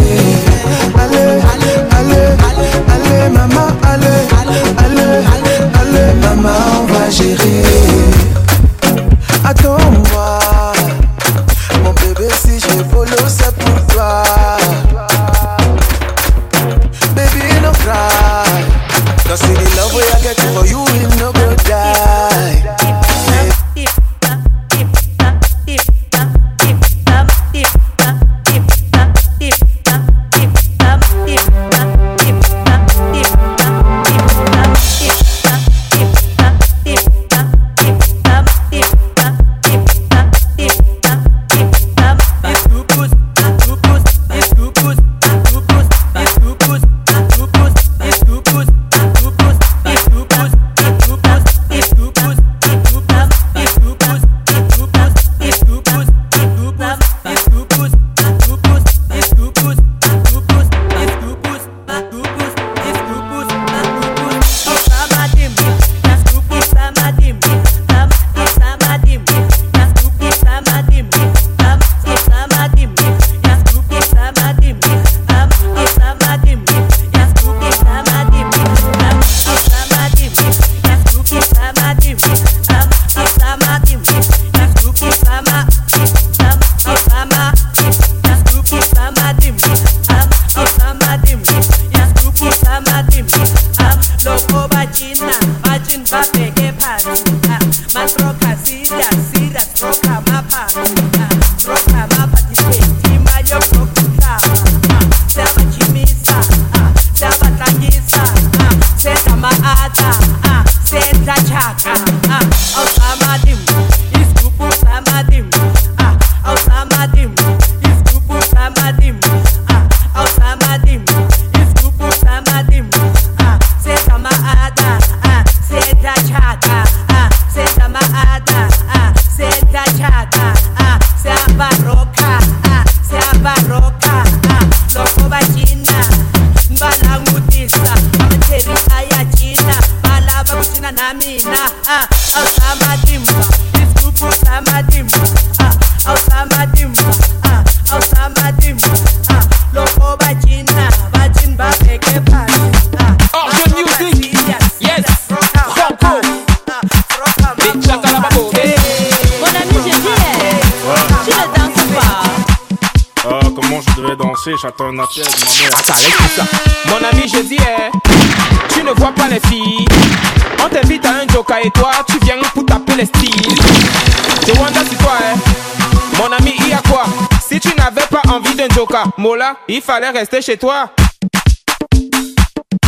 [179.69, 180.91] Il fallait rester chez toi.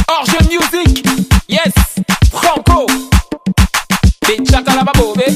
[0.09, 1.05] Orge Music,
[1.49, 1.73] yes,
[2.33, 2.87] Franco.
[4.27, 5.31] Bitch, chakalababo, eh.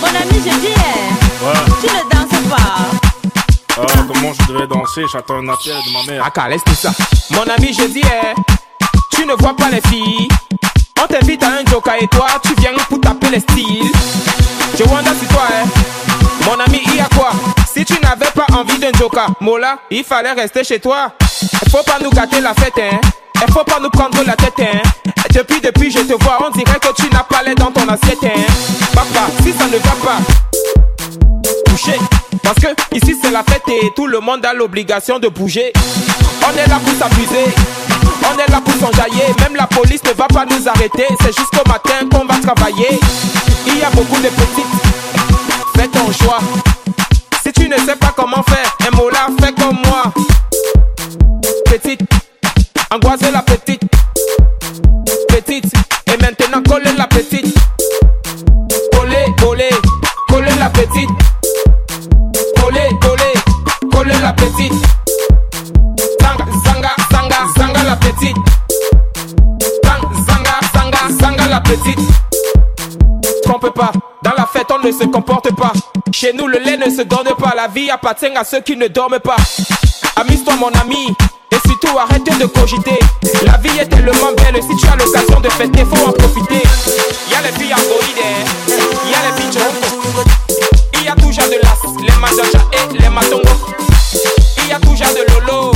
[0.00, 1.52] Mon ami, je dis, eh, Ouais.
[1.80, 3.76] tu ne danses pas.
[3.76, 5.02] Ah, comment je devrais danser?
[5.12, 6.24] J'attends un appel de ma mère.
[6.24, 6.90] Aka, laisse tout ça.
[7.30, 8.34] Mon ami, je dis, eh,
[9.12, 10.28] tu ne vois pas les filles.
[11.02, 13.63] On t'invite à un joker et toi, tu viens pour taper les styles.
[19.40, 21.12] Mola, il fallait rester chez toi.
[21.70, 23.00] Faut pas nous gâter la fête, hein.
[23.52, 24.82] Faut pas nous prendre la tête, hein.
[25.32, 28.24] Depuis, depuis, je te vois, on dirait que tu n'as pas l'air dans ton assiette,
[28.24, 28.40] hein.
[28.92, 30.18] Papa, si ça ne va pas,
[31.66, 31.98] toucher.
[32.42, 35.72] Parce que ici c'est la fête et tout le monde a l'obligation de bouger.
[36.46, 37.54] On est là pour s'amuser,
[38.22, 39.24] on est là pour s'enjailler.
[39.40, 41.06] Même la police ne va pas nous arrêter.
[41.20, 42.98] C'est jusqu'au matin qu'on va travailler.
[43.66, 44.66] Il y a beaucoup de petites,
[45.76, 46.38] fais ton choix.
[47.42, 50.12] Si tu ne sais pas comment faire, là, fais comme moi.
[51.66, 52.00] Petite,
[52.90, 53.82] angoissez la petite.
[55.28, 55.72] Petite,
[56.12, 57.56] et maintenant collez la petite.
[58.92, 59.70] Collez, collez,
[60.28, 61.10] collez la petite.
[62.60, 64.72] Collez, collez, collez la petite.
[66.20, 68.36] Zanga, zanga, zanga, zanga la petite.
[69.84, 70.14] Zang,
[71.64, 71.98] petite.
[73.46, 73.92] Qu'on peut pas.
[73.92, 74.03] Dans la
[74.70, 75.72] on ne se comporte pas.
[76.12, 77.54] Chez nous, le lait ne se donne pas.
[77.56, 79.36] La vie appartient à ceux qui ne dorment pas.
[80.16, 81.14] Amuse-toi, mon ami.
[81.50, 82.98] Et surtout, arrête de cogiter.
[83.44, 84.62] La vie est tellement belle.
[84.62, 86.62] Si tu as l'occasion de fêter, faut en profiter.
[87.30, 88.24] Y'a les filles androïdes,
[89.10, 89.62] y'a les filles.
[90.94, 93.74] Il y a toujours de l'as, les majaja et les matongos.
[94.58, 95.72] Il y a toujours de lolo,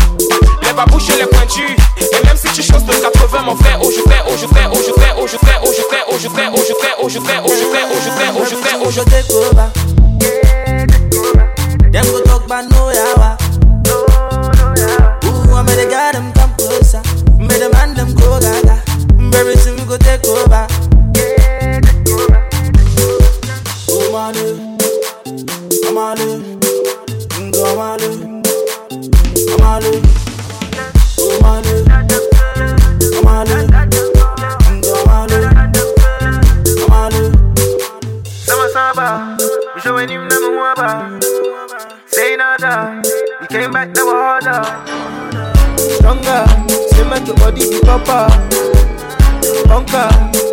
[0.63, 1.77] les babouches et les pointus.
[1.99, 4.67] Et même si tu choses de 80, mon frère, oh je fais, oh je fais,
[4.73, 6.99] oh je fais, oh je fais, oh je fais, oh je fais, oh je fais,
[7.03, 8.68] oh je fais, oh je fais, oh je fais, oh je fais, oh je fais.
[8.89, 9.78] Hoje eu te coba
[40.79, 41.99] him number one bar.
[42.07, 43.03] Say nada,
[43.41, 44.63] we came back never harder.
[45.77, 46.47] Stronger,
[46.91, 48.29] say make your body be proper.
[49.67, 50.09] Conquer,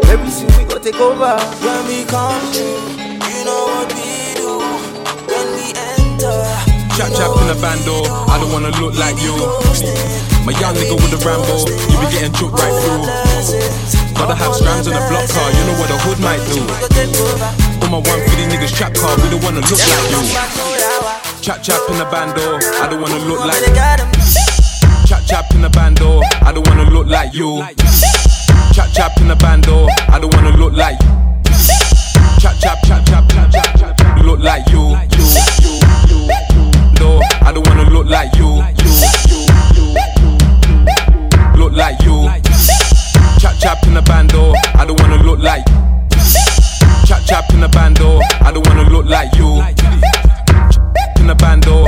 [0.10, 1.38] every soon we go take over.
[1.62, 2.82] When we come through,
[3.30, 4.60] you know what we do.
[5.30, 6.38] When we enter.
[6.98, 9.36] Chap chap in a bando, I don't wanna look like you.
[10.46, 13.06] My young nigga with the Rambo, you be getting choked right through.
[14.16, 17.65] Gotta have scrams on a block car, you know what a hood might do.
[17.84, 20.22] On my 150 niggas trap car, we don't wanna look like you.
[21.42, 23.76] Chap chap in a bando, I don't wanna look like you.
[25.06, 27.64] Chap chap in a bando, I don't wanna look like you.
[28.74, 31.00] Chap chap in a bando, I don't wanna look like
[32.40, 34.98] Chap chap chap chap chap chap chap look like you.
[35.14, 35.26] you,
[35.62, 36.20] you, you,
[36.54, 36.72] you.
[37.00, 38.64] No, I don't wanna look like you.
[38.82, 38.92] you,
[39.76, 41.58] you, you.
[41.58, 42.30] Look like you.
[43.40, 45.66] Chap chap in a bando, I don't wanna look like
[47.06, 49.62] Chap chap in a bando, I don't wanna look like you.
[51.20, 51.86] In a bando,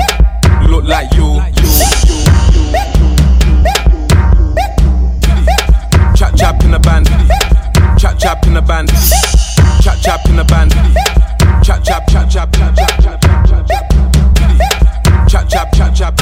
[0.70, 1.42] look like you.
[6.16, 7.08] Chap chap in a band,
[7.98, 8.90] chap chap in a band,
[9.82, 10.72] chap chap in a band,
[11.64, 13.68] chap chap chap chap chap chap chap chap
[15.28, 16.16] chap chap chap chap chap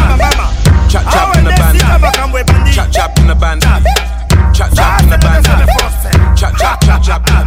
[0.89, 1.79] chap chap in a band,
[2.73, 5.43] chap chap in a band, chap chap in a band,
[6.37, 7.45] chap chap chap chap chap.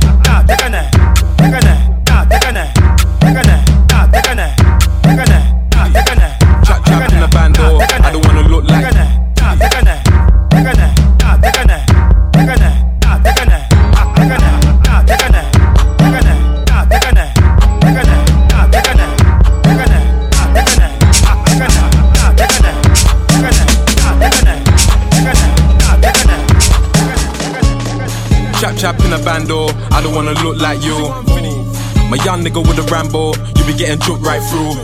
[32.24, 34.74] young nigga with a Rambo, you be getting choked right through.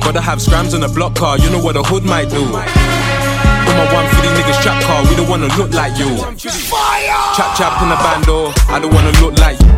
[0.00, 2.42] Gotta have scrams on a block car, you know what a hood might do.
[2.42, 6.16] On my 150 niggas trap car, we don't wanna look like you.
[6.16, 7.34] Fire!
[7.34, 9.77] Chap chap in a bando, I don't wanna look like I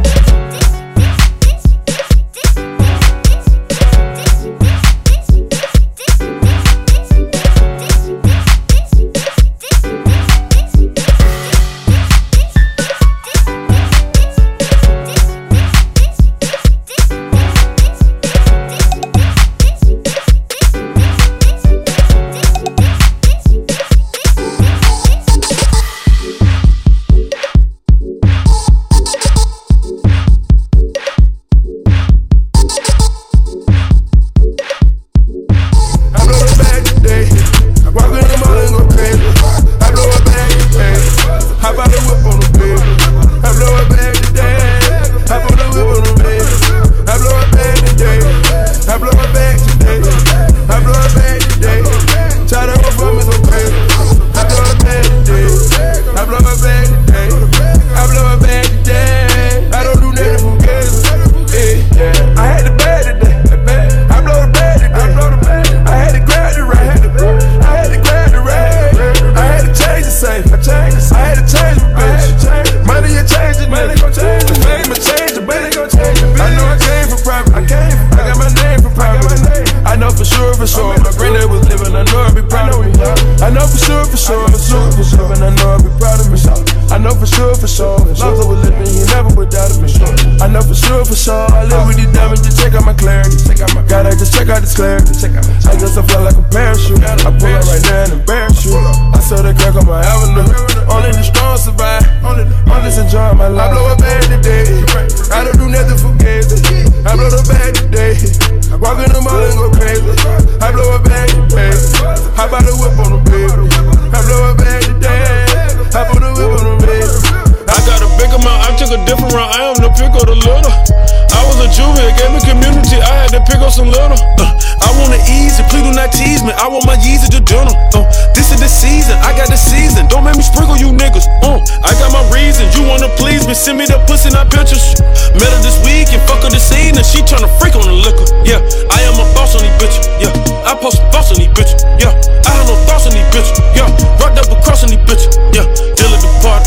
[140.81, 141.85] post a boss on these bitches.
[142.01, 143.61] Yeah, I have no thoughts on these bitches.
[143.77, 145.37] Yeah, rocked up across on these bitches.
[145.53, 146.67] Yeah, deal at the party.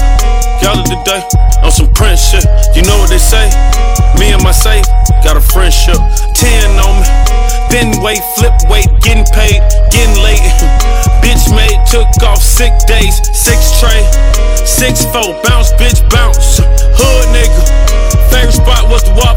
[0.62, 1.22] Y'all of the day
[1.66, 2.46] on some Prince shit.
[2.78, 3.50] You know what they say?
[4.22, 4.86] Me and my safe
[5.26, 5.98] got a friendship.
[6.38, 7.10] Ten on me.
[7.74, 9.60] Then wait, flip weight, getting paid,
[9.90, 10.40] getting late.
[11.26, 13.18] bitch made, took off sick days.
[13.34, 14.02] Six tray,
[14.64, 16.62] six four, bounce, bitch, bounce.
[16.62, 17.62] Hood nigga.
[18.30, 19.33] Favorite spot was the Waffle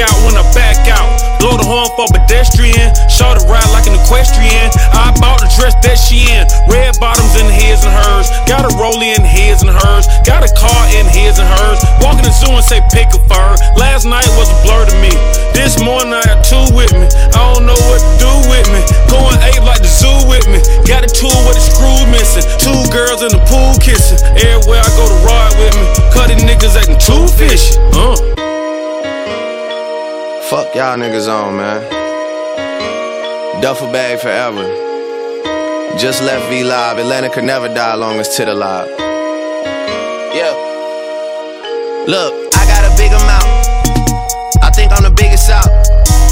[0.00, 1.08] out when I back out.
[1.40, 2.92] Blow the horn for pedestrian.
[3.08, 4.68] Show the ride like an equestrian.
[4.92, 6.44] I bought the dress that she in.
[6.68, 8.28] Red bottoms in his and hers.
[8.48, 10.04] Got a rollie in his and hers.
[10.24, 11.80] Got a car in his and hers.
[12.00, 13.52] Walking the zoo and say pick a fur.
[13.76, 15.12] Last night was a blur to me.
[15.52, 17.08] This morning I got two with me.
[17.36, 18.80] I don't know what to do with me.
[19.12, 20.60] Going ape like the zoo with me.
[20.88, 22.44] Got a tool with a screw missing.
[22.56, 24.20] Two girls in the pool kissing.
[24.36, 25.84] Everywhere I go to ride with me.
[26.12, 27.76] Cutting niggas acting too fishy.
[27.92, 28.29] Uh.
[30.50, 31.78] Fuck y'all niggas on, man.
[33.62, 34.66] Duffel bag forever.
[35.94, 36.98] Just left V Live.
[36.98, 38.90] Atlanta could never die long as Titter live.
[40.34, 40.50] Yeah.
[42.10, 43.46] Look, I got a big amount.
[44.58, 45.70] I think I'm the biggest out.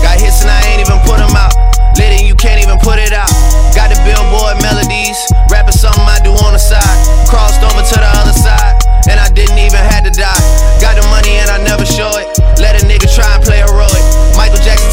[0.03, 1.55] Got hits and I ain't even put them out.
[1.95, 3.31] Lit and you can't even put it out.
[3.79, 5.15] Got the billboard melodies.
[5.47, 6.83] Rapping something I do on the side.
[7.31, 8.83] Crossed over to the other side.
[9.07, 10.43] And I didn't even have to die.
[10.83, 12.38] Got the money and I never show it.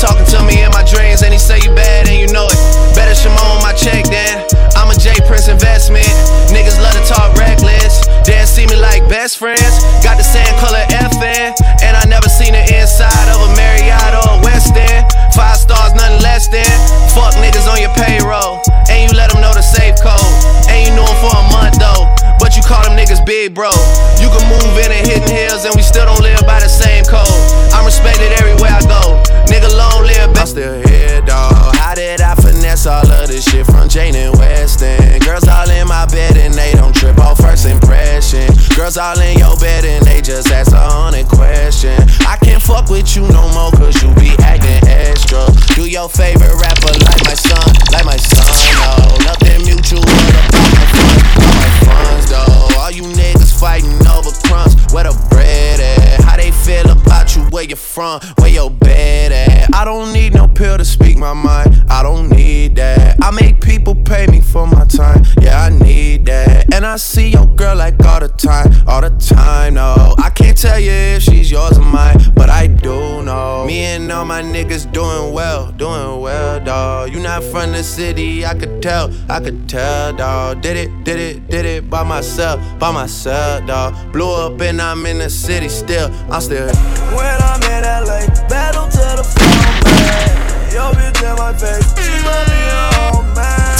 [0.06, 2.60] Talking to me in my dreams, and he say you bad and you know it.
[2.94, 4.46] Better Shimon on my check then.
[4.78, 6.06] I'm a J Prince investment.
[6.54, 8.06] Niggas love to talk reckless.
[8.22, 9.82] Then see me like best friends.
[10.06, 14.38] Got the same color FN, and I never seen the inside of a Marriott or
[14.38, 15.10] a West End.
[15.34, 16.70] Five stars, nothing less than.
[17.18, 18.62] Fuck niggas on your payroll,
[18.94, 20.22] and you let them know the safe code.
[20.70, 22.06] And you knew 'em for a month though,
[22.38, 23.74] but you call them niggas big bro.
[24.22, 27.04] You can move in and hitting hills, and we still don't live by the same
[27.06, 27.42] code.
[27.74, 29.25] I'm respected everywhere I go.
[29.56, 30.36] Nigga, long live.
[30.36, 31.76] I'm still here, dawg.
[31.76, 35.20] How did I finesse all of this shit from Jane and Weston?
[35.20, 38.52] Girls all in my bed and they don't trip off first impression.
[38.76, 41.96] Girls all in your bed and they just ask a hundred question.
[42.28, 45.48] I can't fuck with you no more cause you be acting extra.
[45.74, 47.64] Do your favorite rapper like my son,
[47.96, 48.44] like my son,
[48.76, 49.24] no.
[49.24, 52.76] Nothing mutual about my fun, about my funds, though.
[52.76, 56.24] All you niggas fighting over crumbs, where the bread at?
[56.24, 59.74] How they feel about you, where you from, where your bed at?
[59.74, 63.18] I don't need no pill to speak my mind, I don't need that.
[63.22, 66.74] I make people pay me for my time, yeah, I need that.
[66.74, 70.16] And I see your girl like all the time, all the time, no.
[70.18, 73.66] I can't tell you if she's yours or mine, but I do know.
[73.66, 77.14] Me and all my niggas doing well, doing well, dawg.
[77.14, 80.62] You not from the city, I could tell, I could tell, dawg.
[80.62, 84.12] Did it, did it, did it by myself, by myself, dawg.
[84.12, 86.68] Blew up and I'm in the city still, I'm still.
[87.16, 90.34] When I'm in LA, battle to the floor, man.
[90.74, 93.78] Yo, bitch in my face, she might be a man.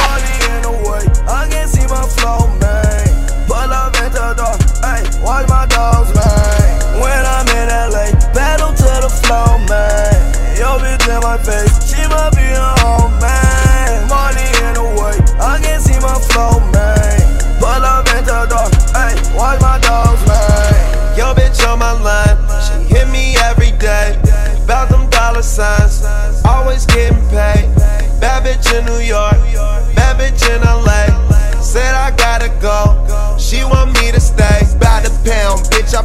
[0.00, 3.06] Money in the way, I can't see my flow, man.
[3.46, 4.56] Pull up at the door,
[4.86, 7.00] hey, watch my dogs, man.
[7.02, 10.14] When I'm in LA, battle to the floor, man.
[10.56, 11.87] Yo, bitch in my face,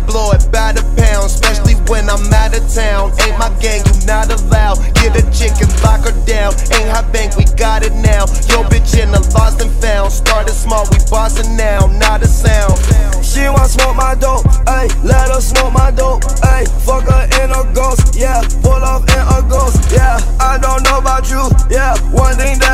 [0.06, 1.28] blow it by the pound.
[1.28, 3.12] Especially when I'm out of town.
[3.24, 4.80] Ain't my gang, you not allowed.
[4.96, 6.54] Get a chick and lock her down.
[6.74, 8.26] Ain't hot bank, we got it now.
[8.50, 10.12] Yo, bitch, in the lost and found.
[10.12, 12.76] Started small, we bossing now, not a sound.
[13.24, 14.90] She want smoke my dope, ayy.
[15.04, 16.22] Let her smoke my dope,
[16.54, 16.68] ayy.
[16.86, 18.42] Fuck her in a ghost, yeah.
[18.62, 20.20] Pull off in a ghost, yeah.
[20.40, 21.98] I don't know about you, yeah.
[22.14, 22.73] One thing that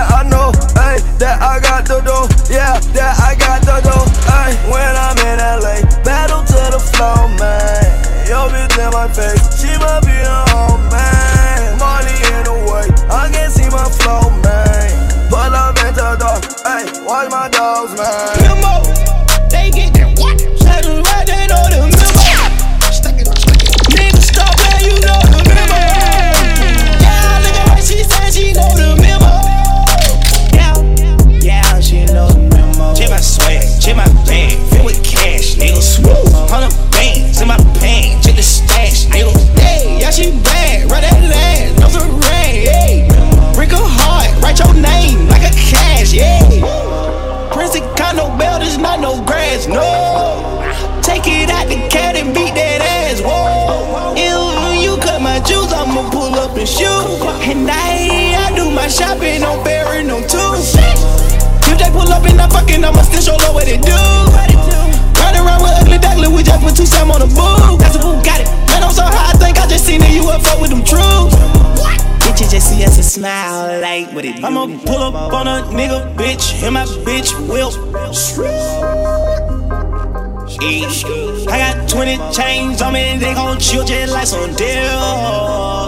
[82.00, 85.79] 20 chains on me, they gon' chill just like some deal.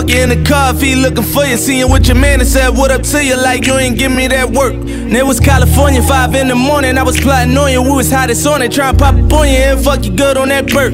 [0.00, 1.56] You in the car if he looking for you.
[1.56, 4.26] Seeing what your man and said, what up to you, like you ain't give me
[4.28, 4.72] that work.
[4.72, 8.10] And it was California, 5 in the morning, I was plotting on you, we was
[8.10, 10.68] hottest on it, trying to pop up on you and fuck you good on that
[10.68, 10.92] burp.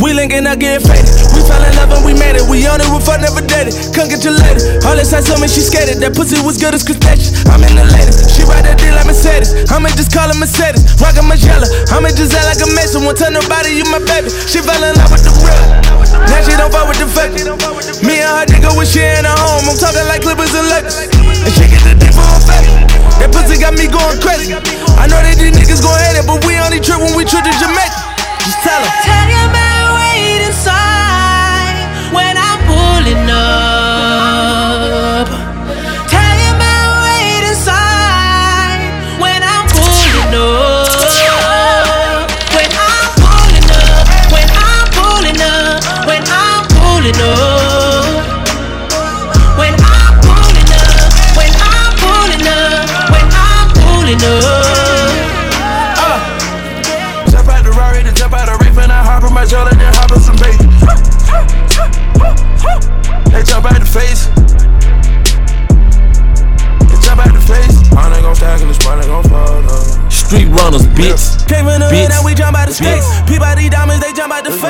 [0.00, 1.21] We linking up, getting faded.
[1.42, 2.46] We fell in love and we made it.
[2.46, 3.74] We on it, we fuck never dated.
[4.30, 4.62] Lady.
[4.86, 5.98] All told me she skated.
[5.98, 7.34] That pussy was good as crustacea.
[7.50, 8.30] I'm in the latest.
[8.30, 9.50] She ride that deal like Mercedes.
[9.66, 10.86] I'ma just call her Mercedes.
[11.02, 11.66] Rockin' Magella.
[11.90, 13.02] I'ma just act like a mason.
[13.02, 14.30] Won't tell nobody you my baby.
[14.30, 15.58] She fell in love with the real.
[16.30, 17.34] Now she don't fuck with the fake.
[18.06, 19.66] Me and her nigga when she in her home.
[19.66, 21.10] I'm talking like Clippers and Lakers.
[21.10, 22.70] And she get the dick for her face.
[23.18, 24.54] That pussy got me going crazy.
[24.94, 27.42] I know that these niggas gon' hate it, but we only trip when we trip
[27.42, 27.98] to Jamaica.
[28.38, 28.92] Just tell her.
[29.02, 30.91] Tell your man wait inside
[33.02, 33.71] Pulling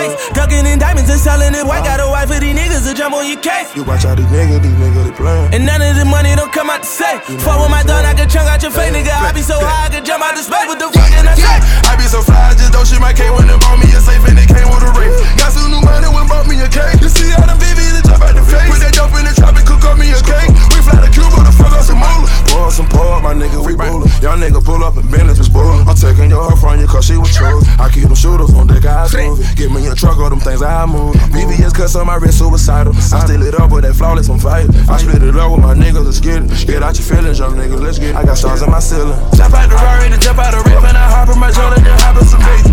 [0.02, 0.14] face.
[0.34, 1.64] Ducking in diamonds and selling it.
[1.64, 3.70] White got a wife for these niggas to jump on your case.
[3.74, 5.54] You watch out these niggas, these niggas they playin'.
[5.54, 7.22] And none of the money don't come out the safe.
[7.42, 9.14] Fuck with my done, I can chunk out your face, nigga.
[9.14, 10.66] I be so high, I can jump out the space.
[10.66, 11.58] What the fuck can I say?
[11.86, 14.00] I be so fly, I just don't shit my K when they bought me a
[14.00, 15.14] safe and it came with a race.
[15.38, 16.98] Got some new money when bought me a cake.
[17.00, 18.68] You see how them BBs that jump out the face.
[18.68, 20.50] Put that dope in the trap and cook up me a cake.
[20.82, 22.26] We fly to Cuba to fuck up some moolah.
[22.50, 24.10] Pour some pour, my nigga, we rollin'.
[24.18, 25.78] Young nigga pull up and Bentley just spoil.
[25.86, 27.62] I'm taking your her from you cause she was chose.
[27.78, 29.56] I keep them shooters on deck, I smooth it.
[29.56, 31.14] Get me a truck, all them things I move.
[31.30, 32.94] BBS cuts on my wrist, suicidal.
[32.98, 34.66] I still it up with that flawless, I'm fire.
[34.90, 36.50] I split it up with my niggas, let's get it.
[36.66, 38.16] Get out your feelings, young nigga, let's get it.
[38.16, 39.14] I got stars in my ceiling.
[39.38, 41.78] Jump out the Rari, then jump out the rip, and I hop in my Jordan,
[41.84, 42.66] then hop in some bait.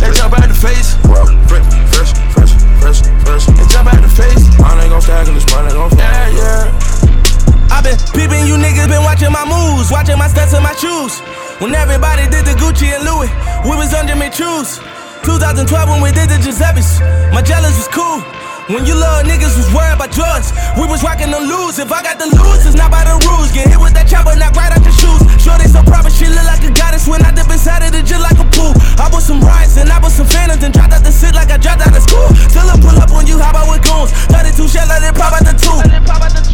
[0.00, 0.96] They jump out the face.
[1.04, 2.52] Fresh, fresh, fresh,
[2.84, 3.46] fresh, fresh.
[3.56, 4.44] They jump out the face.
[4.60, 7.72] I ain't gon' stack in this money, gon' yeah, yeah.
[7.72, 11.20] I been peeping you niggas, been watching my moves, watching my steps and my shoes.
[11.64, 13.32] When everybody did the Gucci and Louis,
[13.64, 14.78] we was under me shoes.
[15.24, 17.00] 2012 when we did the Giuseppe's,
[17.32, 18.20] my jealous was cool.
[18.64, 20.48] When you love niggas was worried about drugs,
[20.80, 21.76] we was rocking the lose.
[21.76, 23.52] If I got the lose, it's not by the rules.
[23.52, 25.20] Get hit with that chopper, not right out the shoes.
[25.36, 27.04] Sure they so proper, she look like a goddess.
[27.04, 28.72] When I dip inside of it, just like a pool.
[28.96, 31.52] I was some rice and I was some phantoms and dropped out the shit like
[31.52, 32.24] I dropped out of school.
[32.48, 34.16] Still a pull up when you hop out with goons.
[34.32, 35.76] 32 shell, let it pop out the two.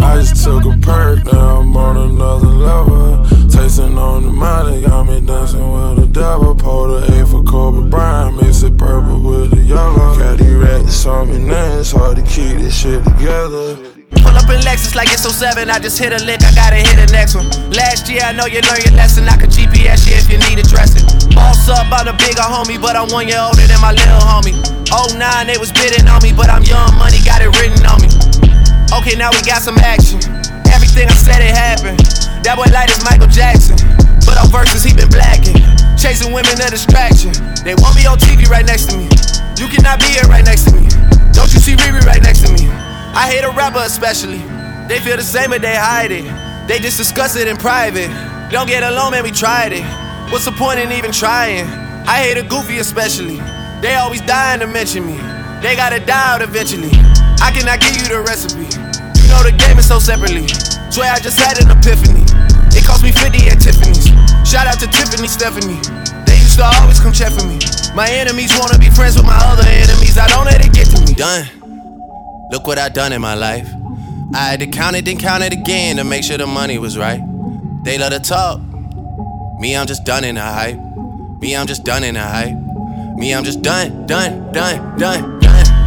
[0.03, 3.23] I just took a perk, now I'm on another level.
[3.47, 6.59] Tasting on the money, got me dancing with the devil.
[6.59, 10.19] Pulled the A for Kobe Bryant, mix it purple with the yellow.
[10.19, 11.95] Got these racks, saw me next
[12.81, 13.77] shit together.
[14.25, 15.69] Pull up in Lexus like it's 07.
[15.69, 17.45] I just hit a lick, I gotta hit the next one.
[17.77, 19.29] Last year, I know you learned your lesson.
[19.29, 21.05] I could GPS you if you need a addressing.
[21.37, 24.57] Boss up, I'm a bigger homie, but I'm one year older than my little homie.
[24.89, 28.09] 09, they was bidding on me, but I'm young money, got it written on me.
[28.97, 30.25] Okay, now we got some action.
[30.73, 32.01] Everything I said, it happened.
[32.41, 33.77] That boy light is Michael Jackson.
[34.27, 35.57] But on verses, he been blacking.
[35.97, 37.33] Chasing women, a distraction.
[37.65, 39.09] They want me on TV right next to me.
[39.61, 40.89] You cannot be here right next to me.
[41.33, 42.69] Don't you see Riri right next to me?
[43.13, 44.39] I hate a rapper especially.
[44.89, 46.25] They feel the same, but they hide it.
[46.67, 48.09] They just discuss it in private.
[48.51, 49.85] Don't get alone, man, we tried it.
[50.33, 51.67] What's the point in even trying?
[52.07, 53.37] I hate a goofy especially.
[53.83, 55.17] They always dying to mention me.
[55.61, 56.91] They gotta die out eventually.
[57.43, 58.71] I cannot give you the recipe.
[59.21, 60.47] You know the game is so separately.
[60.91, 62.30] Swear I just had an epiphany.
[62.77, 64.07] It cost me 50 at Tiffany's.
[64.49, 65.81] Shout out to Tiffany Stephanie.
[66.27, 67.59] They used to always come check for me.
[67.95, 70.19] My enemies wanna be friends with my other enemies.
[70.19, 71.15] I don't let it get to me.
[71.15, 71.49] Done.
[72.51, 73.69] Look what I done in my life.
[74.35, 76.97] I had to count it, then count it again to make sure the money was
[76.97, 77.21] right.
[77.85, 78.61] They love to talk.
[79.59, 80.79] Me, I'm just done in the hype.
[81.41, 82.57] Me, I'm just done in the hype.
[83.17, 85.40] Me, I'm just done, done, done, done, done.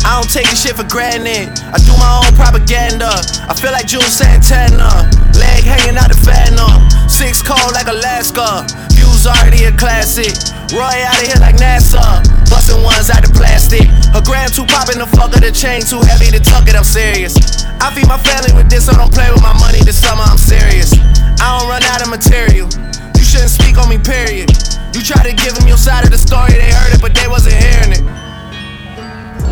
[0.03, 1.47] I don't take this shit for granted.
[1.71, 3.11] I do my own propaganda.
[3.47, 5.07] I feel like Jules Santana.
[5.39, 6.19] Leg hanging out the
[6.59, 6.83] up.
[7.09, 8.67] Six cold like Alaska.
[8.91, 10.35] Views already a classic.
[10.75, 12.03] Roy out of here like NASA.
[12.51, 13.87] Busting ones out of plastic.
[14.11, 16.75] A gram too poppin' the fuck of the chain too heavy to tuck it.
[16.75, 17.39] I'm serious.
[17.79, 20.23] I feed my family with this, so don't play with my money this summer.
[20.27, 20.91] I'm serious.
[21.39, 22.67] I don't run out of material.
[23.15, 24.51] You shouldn't speak on me, period.
[24.91, 27.27] You try to give them your side of the story, they heard it, but they
[27.27, 28.03] wasn't hearing it.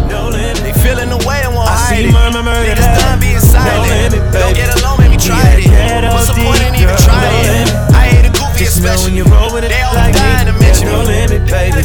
[0.08, 0.58] No limit.
[0.64, 2.14] They feeling the way and won't I see it.
[2.14, 3.88] murmur, murder, Niggas done being silent.
[3.88, 5.68] limit, Don't get along, maybe try it.
[6.14, 7.68] What's the point in even trying?
[7.94, 9.20] I hate a goofy especially.
[9.20, 11.84] it They always like dying to me, mention no limit, baby.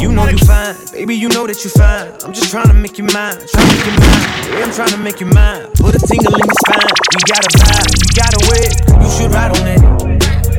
[0.00, 1.14] You know you fine, baby.
[1.14, 2.08] You know that you fine.
[2.24, 4.24] I'm just trying to make you mine, trying to make you mine.
[4.48, 5.68] Baby, I'm trying to make you mine.
[5.76, 6.94] Put a tingle in your spine.
[7.12, 8.66] You got a vibe, you got a way.
[9.04, 9.89] You should ride on it.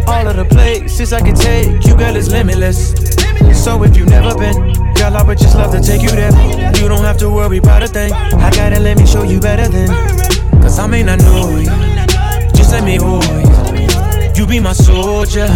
[0.07, 2.93] All of the places I can take you, girl, is limitless.
[3.53, 6.31] So if you never been, girl, I would just love to take you there.
[6.77, 8.11] You don't have to worry about a thing.
[8.13, 9.87] I gotta let me show you better than.
[10.61, 11.65] Cause I may not know you.
[12.55, 14.31] Just let me hold you.
[14.35, 15.47] You be my soldier.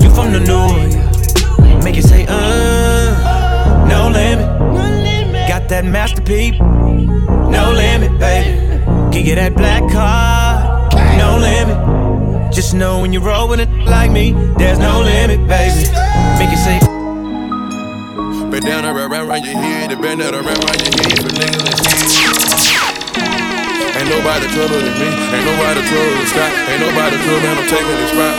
[0.00, 1.84] You from the north.
[1.84, 4.46] Make you say, uh, no limit.
[5.48, 6.58] Got that masterpiece.
[6.58, 8.58] No limit, baby.
[9.12, 10.92] Can get that black card.
[11.18, 11.95] No limit.
[12.56, 15.92] Just know when you roll with it like me, there's no limit, baby.
[16.40, 16.80] Make you say,
[18.48, 21.28] Bend down and wrap around your head, the bend that around around your head for
[21.36, 22.32] niggas and shit.
[23.92, 25.04] Ain't nobody trouble than me,
[25.36, 28.34] ain't nobody trouble than Scott, ain't nobody trouble, man, I'm taking this spot.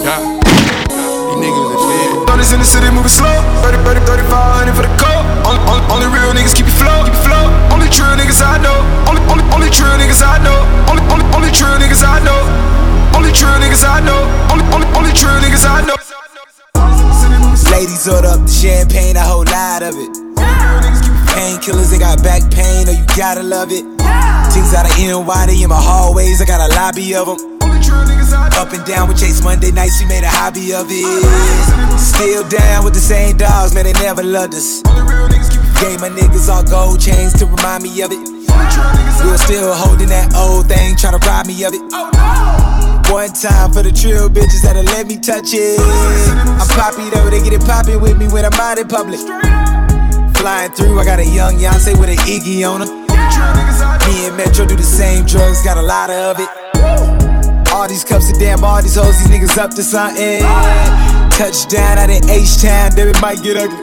[0.00, 2.08] Yeah, these niggas and shit.
[2.24, 3.36] Thirties in the city moving slow.
[3.68, 5.28] 30, 30, 3500 for the coat.
[5.44, 7.52] Only, only, only real niggas keep it flow, keep it flow.
[7.68, 8.80] Only true niggas I know.
[9.12, 10.56] Only, only, only true niggas I know.
[10.88, 12.72] Only, only, only true niggas I know.
[13.14, 14.22] Only true niggas I know.
[14.52, 15.96] Only, only, only true niggas I know.
[17.70, 20.10] Ladies order up the champagne, a whole lot of it.
[21.32, 23.84] Painkillers, they got back pain, oh you gotta love it.
[24.52, 27.52] Things out of NYD in my hallways, I got a lobby of them.
[28.52, 31.98] Up and down with Chase Monday nights, we made a hobby of it.
[31.98, 34.82] Still down with the same dogs, man, they never loved us.
[35.80, 38.20] Gave my niggas all gold chains to remind me of it.
[39.24, 41.80] We're still holding that old thing, trying to rob me of it.
[41.92, 42.71] Oh,
[43.12, 45.76] One time for the trill bitches that'll let me touch it.
[45.76, 49.20] I'm poppy though, they get it poppin' with me when I'm out in public.
[50.40, 52.88] Flying through, I got a young Yonsei with an Iggy on her.
[54.08, 56.48] Me and Metro do the same drugs, got a lot of it.
[57.68, 60.40] All these cups of damn, all these hoes, these niggas up to something.
[61.36, 63.76] Touchdown out in H-Town, then it might get ugly.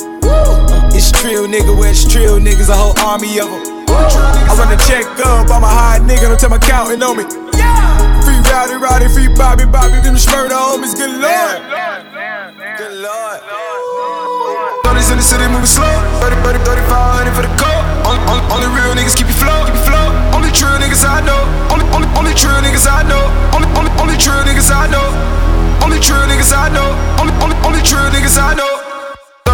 [0.97, 3.86] It's trill nigga, where it's trill niggas, a whole army of them.
[3.93, 7.49] I run the check up, I'm a high nigga, don't tell my counting on me.
[8.50, 11.62] Rowdy, Rowdy, free Bobby, Bobby, them murder homies, good lord.
[12.82, 13.39] Good lord.
[14.82, 15.86] Thirties in the city moving slow.
[16.26, 17.84] 30, 30, 3500 for the coat.
[18.10, 20.10] Only, only, only real niggas keep it flow, keep it flow.
[20.34, 21.45] Only true niggas I know.
[21.70, 23.22] Only, only, only true niggas I know.
[23.54, 25.08] Only, only, only true niggas I know.
[25.86, 26.89] Only true niggas I know.
[27.22, 28.78] Only, only, only true niggas I know.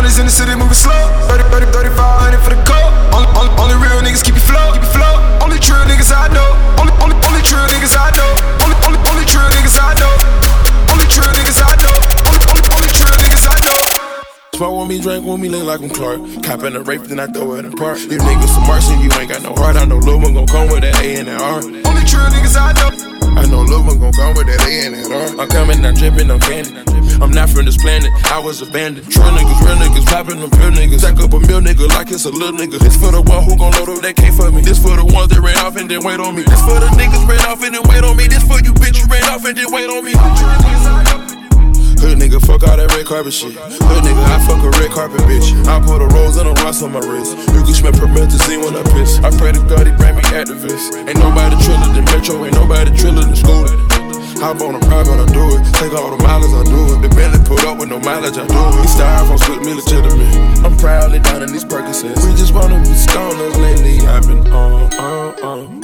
[0.06, 0.94] Thirties in the city moving slow.
[1.34, 2.94] 30, 30, 3500 for the coat.
[3.10, 5.18] Only, only, only real niggas keep it flow, keep it flow.
[5.42, 6.46] Only true niggas I know.
[6.78, 8.30] Only, only, only true niggas I know.
[8.62, 10.14] Only, only, only true niggas I know.
[10.94, 11.90] Only true niggas I know.
[12.22, 13.82] Only, only, only true niggas I know.
[14.54, 16.22] Smoke with me, drink with me, look like I'm Clark.
[16.46, 17.98] Cop in a rape, then I throw it in park.
[17.98, 19.74] You niggas some mercy, you ain't got no heart.
[19.74, 21.66] I know Lil' one gon' come with that A and that R.
[21.66, 23.05] Only true niggas I know.
[23.46, 25.38] I no love, I'm gon' come with that A and that R.
[25.38, 26.82] I'm coming, I'm dripping, I'm candy.
[27.22, 29.06] I'm not from this planet, I was abandoned.
[29.12, 31.06] True niggas, real niggas, popping them pill niggas.
[31.06, 32.80] Stack up a mill nigga like it's a little nigga.
[32.80, 34.62] This for the one who gon' load up that came for me.
[34.62, 36.42] This for the ones that ran off and then wait on me.
[36.42, 38.26] This for the niggas ran off and then wait on me.
[38.26, 41.25] This for you bitch you ran off and then wait on me.
[42.06, 43.58] Hood nigga, fuck all that red carpet shit.
[43.58, 45.50] Hood nigga, I fuck a red carpet bitch.
[45.66, 47.34] I put a rose and a rust on my wrist.
[47.50, 49.18] You can smell promethazine when I piss.
[49.26, 50.94] I pray to God he bring me activists.
[50.94, 53.66] Ain't nobody triller than Metro, ain't nobody triller than school.
[54.38, 55.66] Hop on a private, I do it.
[55.82, 57.02] Take all the mileage, I do it.
[57.02, 58.86] The Bentley put up with no mileage, I do it.
[58.86, 60.30] He styrofoam split me legitimate.
[60.62, 62.22] I'm proudly down in these Percocets.
[62.22, 64.06] We just wanna be stoners lately.
[64.06, 65.82] I've been on, on, on.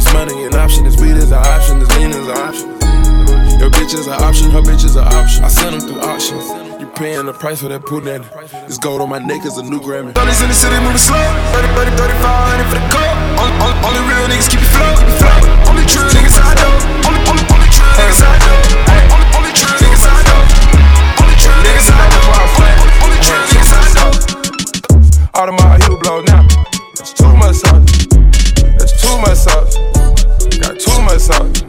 [0.00, 2.75] This money an option, this weed is an option, this lean is an option.
[3.56, 5.44] Your bitch is an option, her bitch is an option.
[5.44, 6.44] I send them through auctions.
[6.76, 8.20] You paying the price for that pudding.
[8.68, 10.12] This gold on my neck is a new Grammy.
[10.12, 11.16] Shorties in the city moving slow.
[11.56, 13.16] 30, 30, 3500 for the coat.
[13.40, 14.92] Only, only, only real niggas keep it flow.
[15.16, 15.72] flow.
[15.72, 16.68] Only true niggas I know.
[17.08, 18.60] Only, only, only true niggas I know.
[19.08, 20.40] Only, only true niggas I know.
[21.16, 21.56] Only true
[23.08, 24.12] only true niggas I know.
[25.32, 26.44] All of my heel blow now.
[26.92, 27.88] That's too much sauce.
[28.76, 29.80] That's too much sauce.
[30.60, 31.65] Got too much sauce.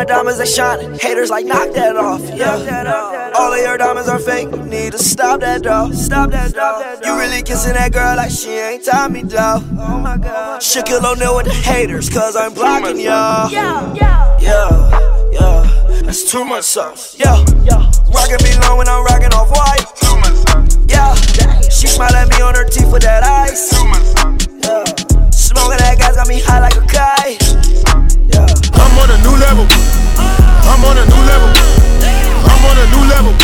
[0.00, 0.98] My diamonds they shining.
[0.98, 2.22] Haters like knock that off.
[2.34, 4.48] Yeah, all of your diamonds are fake.
[4.50, 5.90] You need to stop that though.
[5.92, 7.00] Stop that though.
[7.04, 9.62] You really kissing that girl like she ain't Tommy though.
[9.78, 10.62] Oh my god.
[10.62, 13.50] Shaquille O'Neal with the haters, cause I'm blocking y'all.
[13.50, 16.00] Yeah, yeah, yeah, yeah.
[16.04, 17.14] That's too much sauce.
[17.18, 17.36] Yeah,
[17.68, 17.84] yeah.
[18.08, 19.84] Rockin' me low when I'm rockin' off white.
[20.00, 20.78] Too much sauce.
[20.88, 21.14] Yeah,
[21.68, 23.68] she smile at me on her teeth with that ice.
[23.68, 24.48] Too much sauce.
[24.64, 27.89] Yeah, smoking that gas got me high like a kite.
[28.30, 29.66] I'm on a new level.
[30.70, 31.50] I'm on a new level.
[32.46, 33.34] I'm on a new level.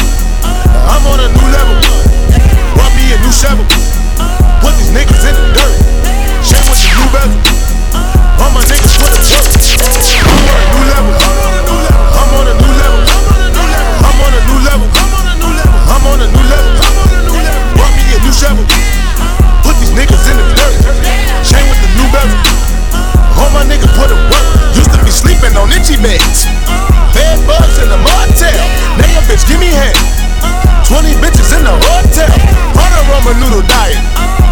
[0.86, 1.76] I'm on a new level.
[2.78, 3.66] Brought me a new shovel.
[4.62, 5.74] Put these niggas in the dirt.
[6.46, 7.40] Shame with the new bezel.
[8.38, 9.42] All my niggas put it work.
[9.42, 11.12] I'm on a new level.
[12.14, 13.02] I'm on a new level.
[14.06, 14.88] I'm on a new level.
[15.90, 16.72] I'm on a new level.
[17.74, 18.64] Brought me a new shovel.
[19.66, 20.74] Put these niggas in the dirt.
[21.42, 22.38] Shame with the new bezel.
[23.34, 24.45] All my niggas put it work.
[25.16, 26.44] Sleeping on itchy beds.
[27.16, 28.60] Bed bugs in the motel.
[29.00, 29.96] Now bitch give me head.
[30.84, 32.28] 20 bitches in the hotel.
[32.76, 33.96] On a Roman noodle diet.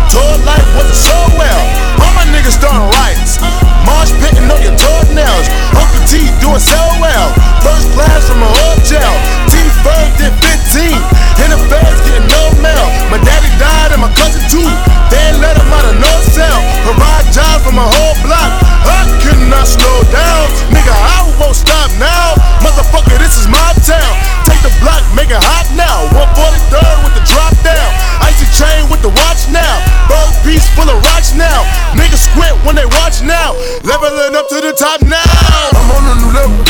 [0.08, 1.60] Tour life wasn't so well.
[2.00, 3.63] All my niggas starting riots.
[3.86, 5.46] Marsh pitting on your toenails.
[5.76, 7.28] Uncle T doing so well.
[7.64, 9.12] First class from a hotel.
[9.48, 10.96] T first did 15.
[11.44, 12.86] In the feds getting no mail.
[13.12, 14.68] My daddy died and my cousin too.
[15.12, 16.60] They let him out of no cell.
[16.84, 18.50] Provide jobs for my whole block.
[18.84, 20.44] I could not slow down.
[20.72, 22.36] Nigga, I won't stop now.
[22.64, 24.12] Motherfucker, this is my town.
[24.48, 26.08] Take the block, make it hot now.
[26.12, 27.90] 143rd with the drop down.
[28.24, 29.74] Icy chain with the watch now.
[30.06, 31.66] Bird piece full of rocks now.
[31.98, 33.58] Niggas squint when they watch now.
[33.82, 35.26] Leveling up to the top now.
[35.74, 36.62] I'm on a new level.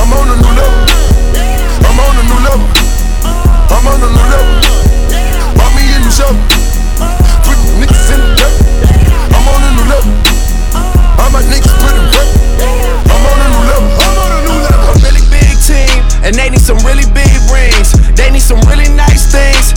[0.00, 0.80] I'm on a new level.
[1.84, 2.68] I'm on a new level.
[3.68, 4.54] I'm on a new level.
[5.60, 6.40] Bought me a new shovel.
[7.44, 8.54] Put niggas in the dirt.
[9.36, 10.12] I'm on a new level.
[11.20, 12.30] All my niggas put it work.
[13.12, 13.90] I'm on a new level.
[13.92, 14.88] I'm on a new level.
[14.88, 17.92] A really big team, and they need some really big rings.
[18.16, 19.76] They need some really nice things.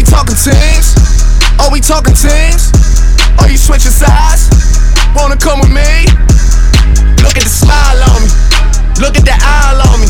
[0.00, 0.96] We talking teams?
[1.60, 2.72] Are we talking teams?
[3.36, 4.48] Are you switching sides?
[5.12, 6.08] Wanna come with me?
[7.20, 8.32] Look at the smile on me.
[8.96, 10.08] Look at the eye on me.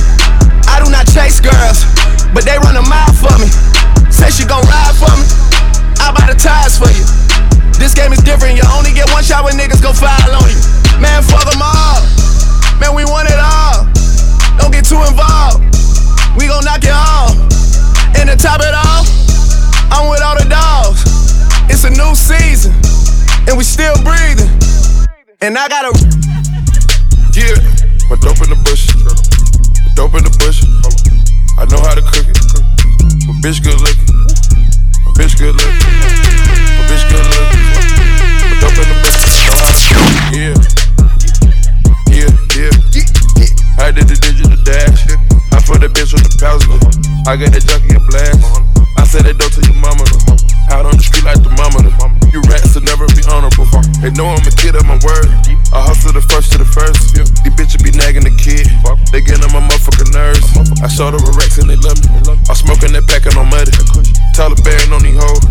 [0.71, 1.83] I do not chase girls,
[2.31, 3.51] but they run a mile for me.
[4.15, 5.27] Say she gon' ride for me.
[5.99, 7.03] I buy the tires for you.
[7.75, 8.55] This game is different.
[8.55, 10.61] You only get one shot when niggas go foul on you.
[11.03, 11.99] Man, fuck them all.
[12.79, 13.91] Man, we want it all.
[14.55, 15.67] Don't get too involved.
[16.39, 17.35] We gon' knock it off.
[18.15, 19.20] And to top it off,
[19.91, 21.03] I'm with all the dogs.
[21.69, 22.73] It's a new season,
[23.49, 24.51] and we still breathing.
[25.43, 25.93] And I got a
[27.35, 27.55] Yeah,
[28.11, 28.87] my dope in the bush.
[29.95, 30.63] Dope in the bush.
[31.59, 32.39] I know how to cook it.
[33.27, 34.15] My bitch good looking.
[35.07, 35.95] My bitch good looking.
[36.75, 37.63] My bitch good looking.
[38.47, 39.47] My dope in the bush.
[39.47, 39.95] Know how to.
[40.35, 40.55] Yeah.
[42.11, 42.75] Yeah, yeah.
[43.79, 45.20] I did the digital dash.
[45.81, 46.61] Put the bitch with the power
[47.25, 48.45] I got that junkie and blast.
[49.01, 50.05] I said that dope to your mama.
[50.69, 51.81] Out on the street like the mama.
[51.81, 51.97] though.
[52.37, 53.65] You rats will never be honorable.
[54.05, 55.33] They know I'm a kid of my word.
[55.73, 57.17] I hustle the first to the first.
[57.17, 58.69] These bitches be nagging the kid.
[59.09, 60.45] They get on my motherfucking nerves.
[60.85, 62.13] I showed up with racks and they love me.
[62.29, 63.73] I'm smoking that packing on muddy.
[64.37, 65.45] Taliban on these hoes.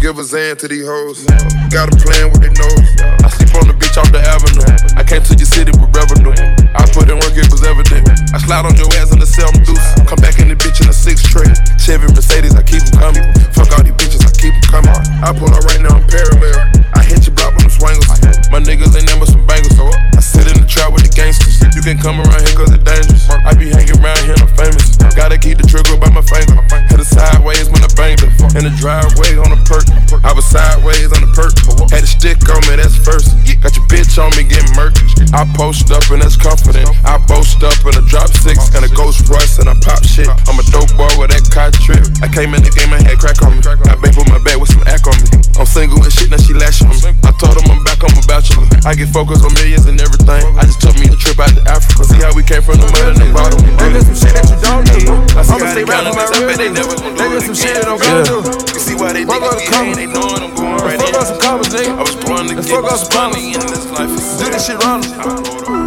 [0.00, 1.24] Give a Zan to these hoes.
[1.72, 2.88] Got them playing with their nose.
[3.24, 4.66] I sleep on the beach off the avenue.
[4.96, 6.34] I came to your city with revenue.
[6.76, 8.08] I put in work, it was evident.
[8.34, 9.88] I slide on your ass in the cell, I'm deuce.
[10.10, 11.48] Come back in the bitch in a six tray.
[11.78, 13.24] Chevy Mercedes, I keep them coming.
[13.54, 14.96] Fuck all these bitches, I keep them coming.
[15.22, 16.58] I pull up right now, I'm parallel.
[16.92, 17.45] I hit your block
[17.76, 18.08] swangles.
[18.50, 19.76] My niggas ain't never some bangles,
[20.16, 21.60] I sit in the trap with the gangsters.
[21.76, 23.28] You can come around here cause it's dangerous.
[23.28, 24.96] I be hanging around here, I'm famous.
[25.12, 26.56] Gotta keep the trigger by my finger.
[26.88, 28.32] Hit it sideways when I banged her.
[28.56, 29.84] In the driveway on the perk.
[30.24, 31.52] I was sideways on the perk.
[31.92, 33.36] Had a stick on me, that's first.
[33.60, 35.00] Got your bitch on me getting murked.
[35.32, 36.88] I post up and that's confident.
[37.04, 40.28] I boast up in a drop six and a ghost Royce and I pop shit.
[40.48, 42.04] I'm a dope boy with that car trip.
[42.22, 43.60] I came in the game and had crack on me.
[43.64, 45.28] I been put my bag with some act on me.
[45.56, 47.10] I'm single and shit, now she lashing on me.
[47.24, 48.66] I told him I'm back, I'm a bachelor.
[48.84, 50.42] I get focused on millions and everything.
[50.56, 52.04] I just took me a trip out to Africa.
[52.06, 53.58] See how we came from the mud and the bottom.
[53.62, 55.00] Niggas some shit that you don't do.
[55.00, 56.26] See I'ma stay they on my
[56.56, 57.02] they real never dude.
[57.02, 58.38] gonna do Niggas some shit that I'm gonna do.
[58.46, 61.00] You see why they niggas be hating, they knowing I'm going right in.
[61.00, 61.92] Fuck all some comments, nigga.
[61.94, 62.82] I was born to get some
[63.14, 64.10] money in this life.
[64.10, 65.85] Do this shit wrong.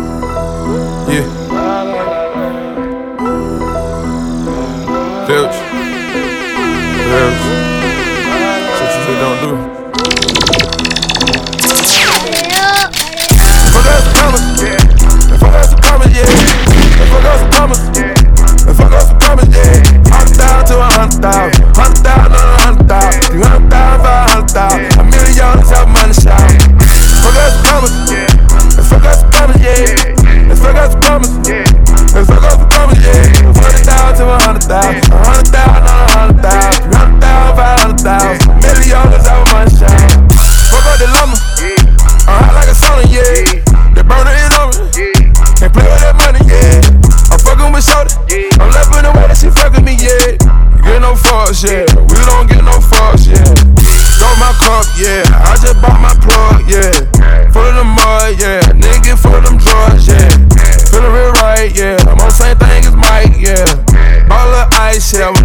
[65.13, 65.38] Of ice,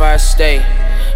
[0.00, 0.58] I stay.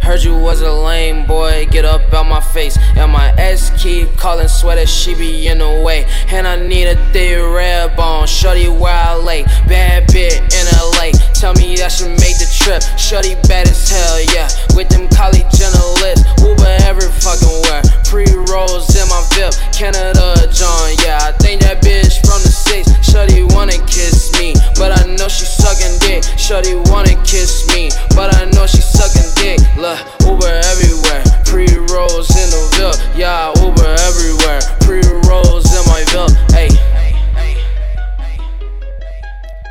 [0.03, 2.77] Heard you was a lame boy, get up out my face.
[2.97, 6.07] And my ex keep calling, swear that she be in the way.
[6.29, 9.45] And I need a thick red bone, shorty where I lay.
[9.69, 12.83] Bad bit in LA, tell me I should make the trip.
[12.99, 14.49] Shorty bad as hell, yeah.
[14.75, 17.82] With them college journalists, Uber every fucking where.
[18.13, 21.17] Pre rolls in my VIP, Canada John, yeah.
[21.23, 24.53] I think that bitch from the six, shorty wanna kiss me.
[24.77, 27.89] But I know she sucking dick, shorty wanna kiss me.
[28.13, 29.97] But I know she sucking dick, look,
[30.29, 31.25] Uber everywhere.
[31.49, 34.61] Pre rolls in the VIP, yeah, Uber everywhere.
[34.85, 36.69] Pre rolls in my VIP, hey.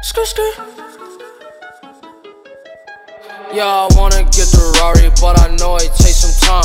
[0.01, 0.70] Skr skr.
[3.53, 6.63] Yeah, I wanna get the Rari, but I know it takes some time.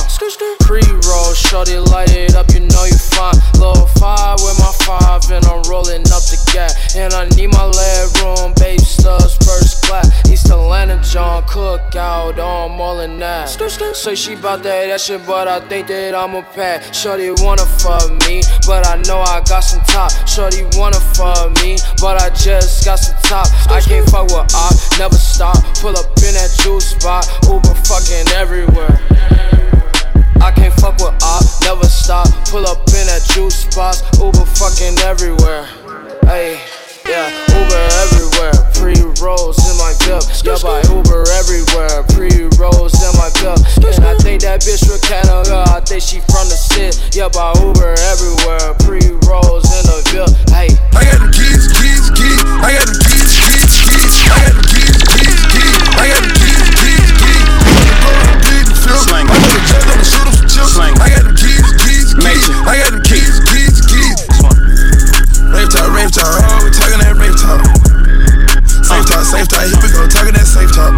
[0.60, 3.34] Pre roll, shorty, light it up, you know you fine.
[3.58, 6.70] Little five with my five, and I'm rolling up the gap.
[6.94, 10.06] And I need my leg room, babe stubs, first class.
[10.30, 13.48] East Atlanta, John Cookout, oh, I'm all in that.
[13.48, 16.94] Say she bout that, that shit, but I think that I'm a pack.
[16.94, 20.10] Shorty wanna fuck me, but I know I got some top.
[20.28, 23.46] Shorty wanna fuck me, but I just got some top.
[23.70, 25.58] I can't fuck with op, never stop.
[25.82, 29.00] Pull up in that juice spot, Uber fucking everywhere.
[30.44, 32.28] I can't fuck with op, never stop.
[32.52, 35.64] Pull up in that juice spots, Uber fucking everywhere.
[36.28, 36.60] Hey,
[37.08, 38.52] yeah, Uber everywhere.
[38.76, 38.92] Pre
[39.24, 42.04] rolls in my VIP, yeah, by Uber everywhere.
[42.12, 42.28] Pre
[42.60, 45.64] rolls in my VIP, and I think that bitch from Canada.
[45.72, 48.76] I think she from the city, yeah, by Uber everywhere.
[48.84, 50.68] Pre rolls in the VIP, hey.
[50.92, 52.36] I got the keys, keys, keys.
[52.60, 54.12] I got the keys, keys, keys.
[54.28, 55.76] I got the keys, keys, keys.
[55.96, 56.45] I got the keys,
[58.86, 59.02] slip.
[59.02, 59.26] Slang.
[59.26, 62.44] I know the judge, I'ma I got them keys, keys, keys.
[62.66, 64.18] I got them keys, keys, keys.
[65.50, 66.26] Rave talk, rave talk.
[66.26, 67.60] Oh, we talking that rave talk.
[68.86, 69.10] Safe uh.
[69.10, 69.66] talk, safe talk.
[69.66, 70.94] Here we go, talking that safe talk.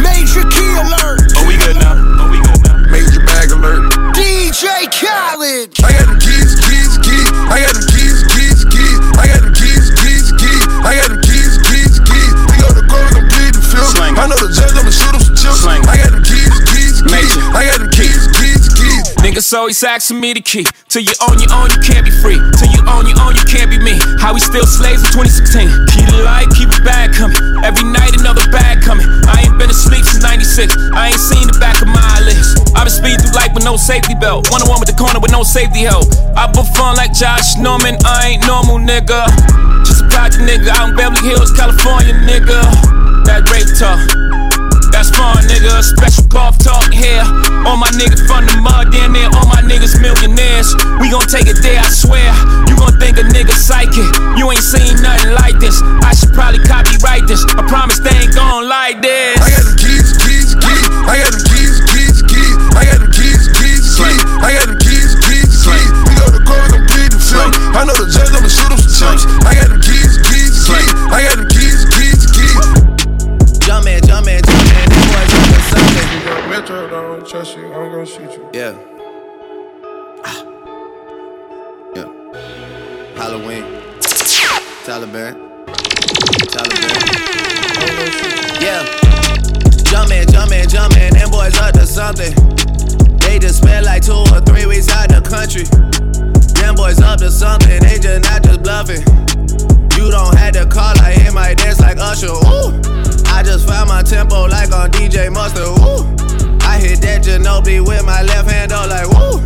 [0.00, 1.20] Major key alert.
[1.36, 1.96] Oh, we good now.
[1.98, 2.78] Oh, we good now.
[2.88, 3.92] Major bag alert.
[4.16, 5.76] DJ Khaled.
[5.84, 7.28] I got them keys, keys, keys.
[7.52, 8.98] I got them keys, keys, keys.
[9.20, 10.64] I got them keys, keys, keys.
[10.80, 12.32] I got them keys, keys, keys.
[12.48, 13.92] We go to court, complete the field.
[14.00, 15.66] I know the judge, I'ma shoot him some chips.
[15.66, 16.25] I got them
[17.02, 17.32] keys.
[17.52, 19.06] I got them keys, keys, keys.
[19.20, 20.64] Niggas always asking me the key.
[20.88, 22.38] Till you own your own, you can't be free.
[22.56, 23.98] Till you own your own, you can't be me.
[24.22, 25.66] How we still slaves in 2016.
[25.90, 27.36] Keep the light, keep it bag coming.
[27.66, 29.08] Every night another bag coming.
[29.26, 30.72] I ain't been asleep since 96.
[30.94, 32.54] I ain't seen the back of my eyelids.
[32.78, 34.46] I been speeding through life with no safety belt.
[34.54, 36.06] One on one with the corner with no safety help.
[36.36, 37.98] I put fun like Josh Norman.
[38.06, 39.26] I ain't normal, nigga.
[39.82, 42.62] Just a project nigga in Beverly Hills, California, nigga.
[43.26, 43.98] That rape talk.
[44.96, 45.84] That's fun, nigga.
[45.84, 47.20] Special golf talk here.
[47.68, 50.72] All my niggas from the mud, damn near all my niggas millionaires.
[51.04, 52.32] We gon' take it there, I swear.
[52.64, 54.08] You gon' think a nigga psychic.
[54.40, 55.84] You ain't seen nothing like this.
[56.00, 57.44] I should probably copyright this.
[57.44, 59.25] I promise they ain't gon' like this.
[95.46, 95.64] Country.
[96.58, 99.02] Them boys up to something, they just not just bluffing.
[99.96, 102.26] You don't have to call, I hit my dance like Usher.
[102.26, 102.74] Ooh.
[103.30, 105.68] I just found my tempo like on DJ Mustard.
[105.68, 106.02] Ooh.
[106.66, 109.38] I hit that Ginobili with my left hand, though, like woo.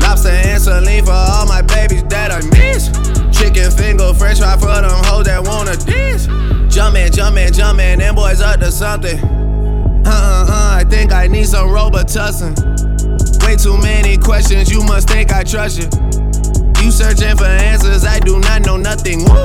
[0.00, 2.88] Lobster and saline for all my babies that I miss.
[3.36, 6.26] Chicken finger, french fry for them hoes that wanna dance.
[6.74, 9.18] Jumpin', jumpin', jumpin', them boys up to something.
[10.04, 12.91] Uh uh uh, I think I need some Robitussin.
[13.52, 15.84] Way too many questions, you must think I trust you.
[16.80, 19.24] You searching for answers, I do not know nothing.
[19.24, 19.44] Woo!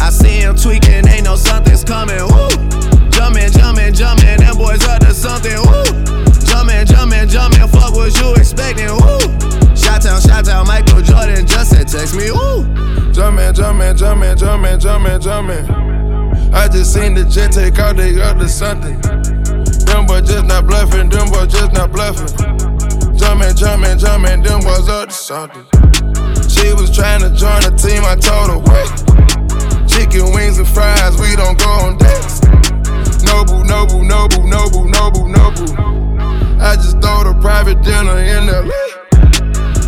[0.00, 2.16] I see him tweaking, ain't no something's coming.
[2.16, 2.48] Woo!
[3.12, 5.52] Jumpin', jumpin', jumpin', them boys up to something.
[5.52, 5.84] Woo!
[6.48, 8.88] Jumpin', jumpin', jumpin', fuck what you expecting.
[8.88, 9.20] Woo!
[9.76, 12.30] Shot town, shot town, Michael Jordan just said text me.
[12.30, 12.64] Woo!
[13.12, 16.54] Jumpin', jumpin', jumpin', jumpin', jumpin', jumpin'.
[16.54, 18.98] I just seen the jet take out, they up to something.
[19.84, 22.69] Them boys just not bluffing, them boys just not bluffing.
[23.20, 25.64] Jumpin', jumpin', jumpin', them boys up to something.
[26.48, 28.88] She was trying to join the team, I told her wait.
[29.84, 32.40] Chicken wings and fries, we don't go on dates.
[33.20, 35.68] Noble, noble, noble, noble, noble, noble.
[36.64, 38.72] I just throw the private dinner in LA.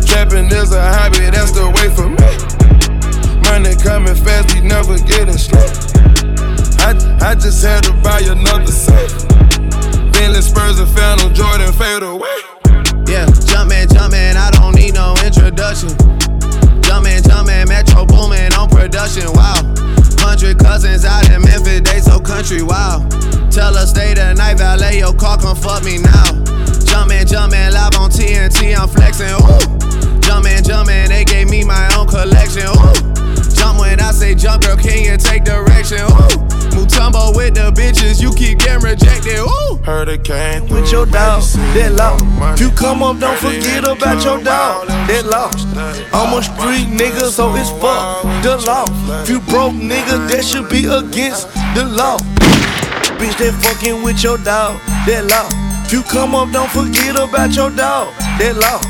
[0.05, 2.31] Trapping is a hobby, that's the way for me.
[3.49, 5.57] Money coming fast, we never getting slow.
[6.85, 6.93] I,
[7.25, 9.09] I just had to buy another set.
[10.13, 12.52] Bentley Spurs and Phantom Jordan fade away.
[14.13, 15.89] Jumpin', I don't need no introduction.
[16.85, 19.57] Jumpin', jumpin', Metro boomin' on production, wow.
[20.21, 23.01] Hundred cousins out in Memphis, they so country, wow.
[23.49, 26.29] Tell her stay the night, valet your car, come fuck me now.
[26.85, 30.19] Jumpin', jumpin', live on TNT, I'm flexin', ooh.
[30.21, 33.22] Jumpin', jumpin', they gave me my own collection, ooh.
[33.63, 36.35] Jump when I say jump, girl, can you take direction, ooh.
[36.75, 39.79] Mutombo with the bitches, you keep getting rejected, ooh.
[39.85, 42.17] Heard it came with your dog, that law.
[42.51, 45.47] If you come up, don't forget about your dog, that law.
[46.11, 48.83] I'm a street nigga, so it's fuck the law.
[49.23, 52.17] If you broke nigga, that should be against the law.
[53.15, 54.75] Bitch, that fucking with your dog,
[55.07, 55.47] that law.
[55.87, 58.11] If you come up, don't forget about your dog,
[58.43, 58.83] that law.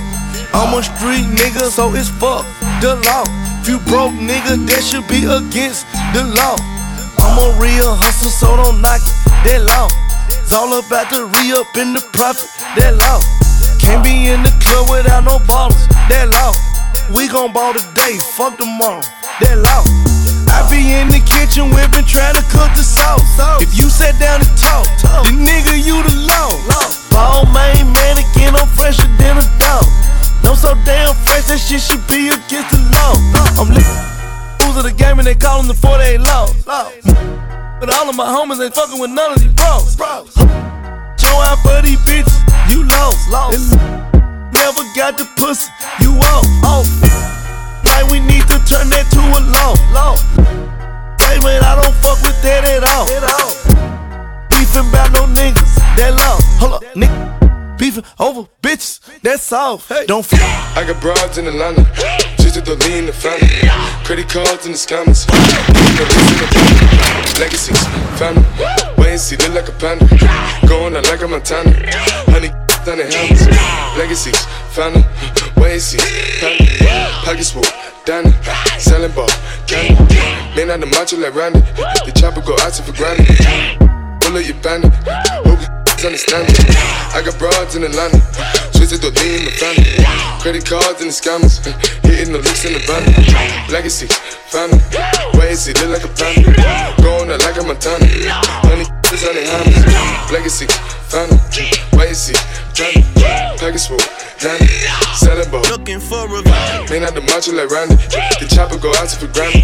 [0.50, 2.42] I'm a street nigga, so it's fuck
[2.82, 3.53] the law.
[3.64, 6.60] If you broke nigga, that should be against the law.
[7.24, 9.16] I'm a real hustler, so don't knock it,
[9.48, 9.88] that law.
[10.28, 13.24] It's all about the re up in the profit, that law.
[13.80, 15.80] Can't be in the club without no ballers,
[16.12, 16.52] that law.
[17.16, 19.00] We gon' ball today, fuck tomorrow,
[19.40, 19.88] that law.
[20.52, 23.24] I be in the kitchen whipping, trying to cook the sauce.
[23.64, 24.92] If you sat down and talk,
[25.24, 26.52] the nigga you the law.
[27.16, 29.88] Ball main mannequin, I'm fresher than a dog.
[30.44, 33.16] No so damn fresh, that shit should be against the law.
[33.56, 33.72] I'm.
[34.64, 36.54] Rules of the game and they call them the 48 laws.
[36.64, 39.96] But all of my homies ain't fucking with none of these bros.
[41.20, 42.36] Show out for these bitches,
[42.72, 43.30] you lost.
[43.32, 43.76] lost.
[44.52, 46.48] Never got the pussy, you off.
[46.64, 46.88] off.
[47.84, 49.76] Like we need to turn that to a law.
[49.92, 50.16] law.
[51.20, 53.08] Hey man, I don't fuck with that at all.
[53.12, 53.52] At all.
[54.50, 56.40] Beefing about no niggas, that law.
[56.60, 57.53] Hold up, nigga.
[57.78, 59.78] Beefing over bitches, that's all.
[59.78, 60.06] Hey.
[60.06, 60.40] Don't fuck.
[60.78, 61.84] I got broads in Atlanta,
[62.38, 63.48] just to lean the family.
[64.06, 65.28] Credit cards and the scammers.
[67.40, 67.80] Legacies,
[68.18, 68.46] family.
[68.98, 70.06] Wait and see, look like a panda.
[70.68, 71.72] Going out like a Montana.
[72.32, 72.50] Honey,
[72.86, 73.48] down the helmets.
[73.98, 75.04] Legacies, family.
[75.58, 75.98] Wait and see,
[76.40, 76.68] family.
[77.26, 77.64] Pockets full,
[78.06, 78.32] Danny.
[78.78, 79.30] Selling ball,
[79.68, 80.16] candy.
[80.56, 81.60] Man on the macho like Randy.
[82.06, 83.28] The chopper go out to for granted.
[84.22, 85.83] Pull up your bandit.
[86.04, 87.16] Niggas understand it.
[87.16, 88.20] I got broads in Atlanta,
[88.76, 89.96] twisted the lean in the family.
[90.44, 91.64] Credit cards and the scammers,
[92.04, 93.08] hitting the licks in the van.
[93.72, 94.08] Legacy,
[94.52, 94.84] family,
[95.40, 96.52] why is it look like a family?
[97.00, 98.04] Going out like a Montana,
[98.68, 98.84] honey,
[99.16, 99.80] is on the hammers.
[100.28, 100.68] Legacy,
[101.08, 101.40] family,
[101.96, 102.38] why is it
[102.76, 103.08] family?
[103.56, 104.04] Package full,
[104.44, 104.68] Danny,
[105.16, 105.64] selling ball.
[105.72, 106.92] Looking for revenge.
[106.92, 107.96] Man out the macho like Randy,
[108.44, 109.64] the chopper go out to for Grammy.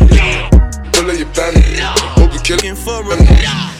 [0.95, 1.83] Pull up your bandit,
[2.15, 3.78] hope you kill him for revenge.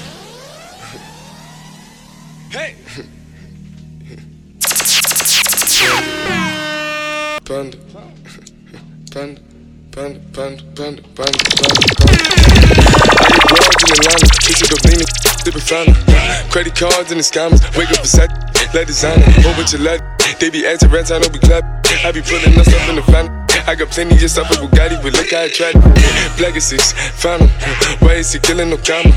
[2.52, 2.76] Hey!
[7.46, 7.78] Panda.
[7.94, 8.20] Panda.
[9.12, 9.42] Panda,
[9.92, 11.40] panda, panda, panda, panda,
[15.86, 15.94] in.
[16.50, 18.30] Credit cards and the scammers, wake up set,
[18.74, 20.19] let designer, bunch of let.
[20.38, 21.64] They be acting rats, I don't be clap.
[22.06, 23.39] I be pulling us up in the family.
[23.68, 25.76] I got plenty just up with Bugatti, but look how I tried.
[26.39, 27.49] Legacies, found 'em.
[27.99, 29.11] Why is he killing no comma?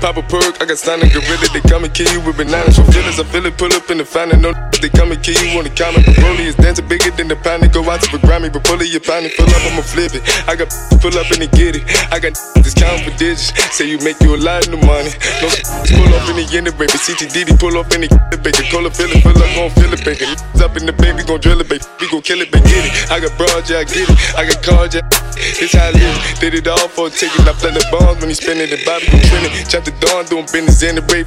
[0.00, 1.46] Pop a perk, I got stunning gorilla.
[1.52, 3.18] They come and kill you with bananas for feelings.
[3.20, 4.40] I feel it, pull up in the fountain.
[4.40, 6.06] No, they come and kill you on the comment.
[6.06, 7.70] The is dancing bigger than the pound.
[7.72, 9.30] Go out to the Grammy, but pull it, your pound.
[9.30, 10.22] Fill up, I'ma flip it.
[10.48, 10.70] I got
[11.02, 11.84] pull up and they get it.
[12.10, 13.52] I got discount for digits.
[13.76, 15.12] Say you make you a lot of money.
[15.42, 15.46] No,
[15.94, 16.96] pull up in the end of baby.
[16.98, 18.66] CTDD, pull up in the baby.
[18.70, 20.26] Call it, feel it, fill up, gon' feel it, baby.
[20.60, 21.84] Up in the baby, gon' drill it, baby.
[22.00, 22.68] We gon' kill it, baby.
[22.68, 23.10] Get it.
[23.10, 24.16] I got broad, yeah, I get it.
[24.36, 25.06] I got cards, yeah.
[25.36, 26.38] It's how I live.
[26.38, 27.40] Did it all for a ticket.
[27.48, 29.52] I play the bombs when he spinning the Bobby gon' trending.
[29.66, 31.26] Chop the dawn, doing business in the rape.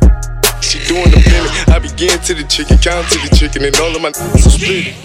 [0.62, 1.52] She doing the billing.
[1.74, 4.96] I begin to the chicken, count to the chicken, and all of my are split.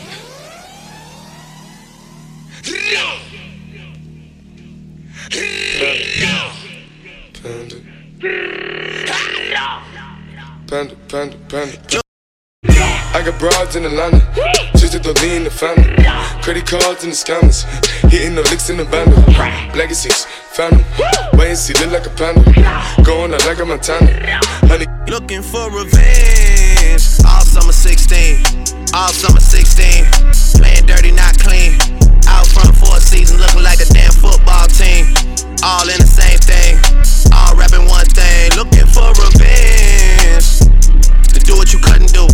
[7.43, 7.77] Panda.
[10.67, 12.01] Panda, panda, panda.
[13.13, 14.21] I got broads in Atlanta,
[14.77, 15.97] just the lean in the family.
[16.43, 17.67] Credit cards and the scammers,
[18.09, 19.19] hitting the licks in the bundle.
[19.77, 20.27] Legacies,
[20.57, 20.85] them.
[21.35, 22.45] Wait and see, look like a panda.
[23.03, 24.07] Going out like a Montana.
[24.71, 27.03] Honey, Looking for revenge.
[27.27, 28.95] All summer 16.
[28.95, 30.07] All summer 16.
[30.63, 31.75] Playing dirty, not clean.
[32.31, 35.11] Out front for a season, looking like a damn football team.
[35.67, 36.79] All in the same thing.
[37.35, 38.55] All rapping one thing.
[38.55, 40.63] Looking for revenge.
[41.35, 42.31] To do what you couldn't do.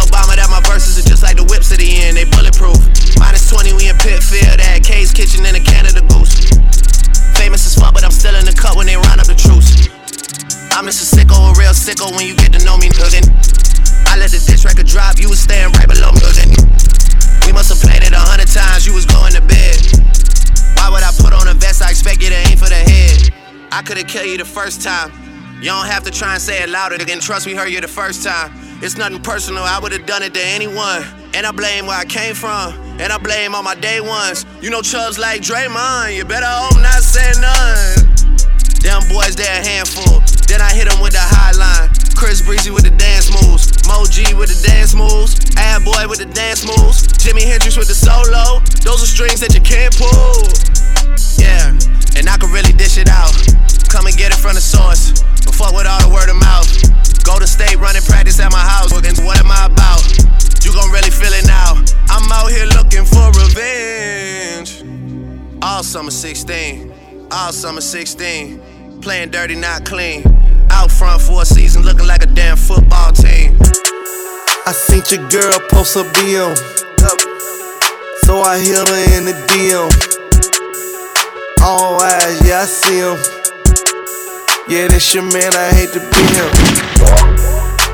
[0.00, 2.16] Obama that my verses are just like the whips at the end.
[2.16, 2.80] They bulletproof.
[3.20, 4.56] Minus 20, we in Pitfield.
[4.56, 6.48] At K's Kitchen in a Canada Goose.
[7.36, 9.88] Famous as fuck, but I'm still in the cut when they round up the troops.
[10.72, 13.28] I'm just a sicko, a real sicko when you get to know me, nigga.
[14.08, 16.56] I let the diss record drop, you was staying right below me, nigga.
[17.46, 19.76] We must have played it a hundred times, you was going to bed.
[20.80, 21.82] Why would I put on a vest?
[21.82, 23.32] I expect you to aim for the head.
[23.72, 25.29] I could've killed you the first time.
[25.60, 27.20] You don't have to try and say it louder, again.
[27.20, 28.50] Trust we heard you the first time.
[28.80, 31.04] It's nothing personal, I would've done it to anyone.
[31.34, 34.46] And I blame where I came from, and I blame all my day ones.
[34.62, 38.08] You know chubs like Draymond, you better hope not say none.
[38.80, 40.24] Them boys, they a handful.
[40.48, 41.92] Then I hit them with the high line.
[42.16, 43.68] Chris Breezy with the dance moves.
[43.86, 45.36] Mo G with the dance moves.
[45.60, 47.04] Ad Boy with the dance moves.
[47.20, 48.64] Jimi Hendrix with the solo.
[48.80, 50.48] Those are strings that you can't pull.
[51.36, 51.76] Yeah,
[52.16, 53.36] and I can really dish it out.
[53.90, 55.10] Come and get it from the source.
[55.44, 56.70] But fuck with all the word of mouth.
[57.24, 58.92] Go to state, running practice at my house.
[58.94, 60.06] And what am I about?
[60.64, 61.74] You gon' really feel it now.
[62.08, 64.82] I'm out here looking for revenge.
[65.62, 67.28] All summer 16.
[67.32, 69.00] All summer 16.
[69.02, 70.22] Playing dirty, not clean.
[70.70, 73.58] Out front for a season, looking like a damn football team.
[74.66, 76.56] I seen your girl post a BM.
[78.22, 79.90] So I hit her in the DM.
[81.62, 83.39] All eyes, yeah, I see him.
[84.70, 86.46] Yeah, that's your man, I hate to be him.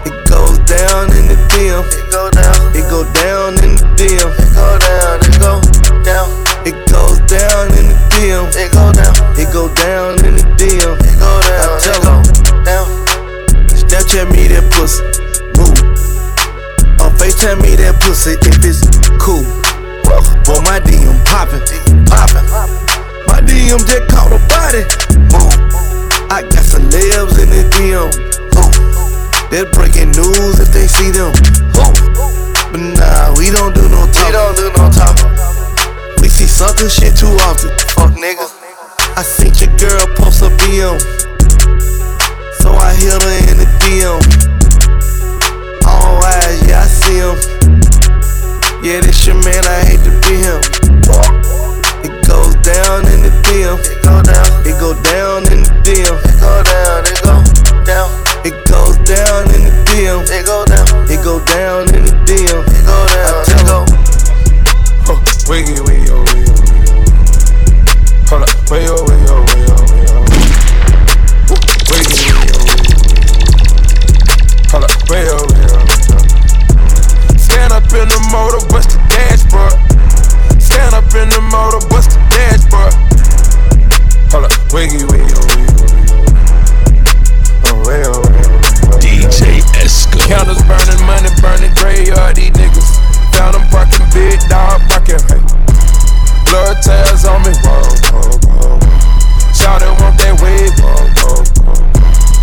[0.05, 1.81] It goes down in the DM.
[1.89, 2.61] It go down.
[2.77, 4.29] It go down in the DM.
[4.37, 5.17] It go down.
[5.25, 5.57] It go
[6.05, 6.29] down.
[6.69, 8.53] It goes down in the DM.
[8.61, 9.17] It go down.
[9.41, 11.01] It go down in the DM.
[11.01, 11.65] It go down.
[11.65, 12.21] I tell him
[12.61, 12.85] down.
[13.73, 15.01] Snapchat me that pussy.
[15.57, 15.81] Move.
[17.01, 18.85] On FaceTime me that pussy if it's
[19.17, 19.49] cool.
[20.45, 21.65] Boy, my DM poppin',
[22.05, 22.45] poppin'.
[23.25, 24.85] My DM just caught a body.
[25.33, 25.86] Move.
[26.29, 28.11] I got some celebs in the DM.
[28.59, 28.75] Move.
[29.51, 31.31] They're breaking news if they see them.
[31.79, 31.95] Move.
[32.73, 34.27] But nah, we don't do no talk.
[34.27, 35.17] We don't do no talk.
[36.21, 37.71] We see sucker shit too often.
[37.95, 38.59] Fuck niggas.
[39.17, 40.99] I seen your girl post a BM.
[42.59, 44.19] So I hit her in the DM.
[45.87, 47.39] All eyes, yeah, I see him.
[48.83, 50.61] Yeah, this your man, I hate to be him.
[52.03, 54.06] It goes down in the DM.
[54.67, 56.19] It go down in the DM.
[56.27, 57.39] It go down, it go
[57.87, 58.11] down.
[58.45, 60.27] It goes down in the DM.
[60.27, 60.87] It go down.
[61.07, 62.67] It go down in the DM.
[62.67, 63.31] It go down.
[63.31, 63.87] I tell go.
[65.07, 66.99] Huh, wiggy, wiggy, oh, wiggy, oh.
[68.27, 70.27] Hold up, wiggy, oh, wiggy, oh, wiggy, oh, wiggy, oh.
[71.87, 72.91] Wiggy, wiggy, oh, wiggy.
[74.75, 77.39] Hold up, wiggy, oh, wiggy, oh.
[77.39, 79.79] Stand up in the motor, bust the dashboard.
[80.61, 83.06] Stand up in the motor, bust the dashboard.
[84.77, 85.65] Wiggy, wiggy, wiggy.
[89.01, 90.21] DJ Esco.
[90.29, 93.01] Counters burning, money burning, graveyard, these niggas.
[93.33, 95.17] Found them barking, big dog barking.
[95.33, 95.41] Hey.
[96.45, 97.57] Blood tears on me.
[99.57, 100.77] Shout out, want that wave.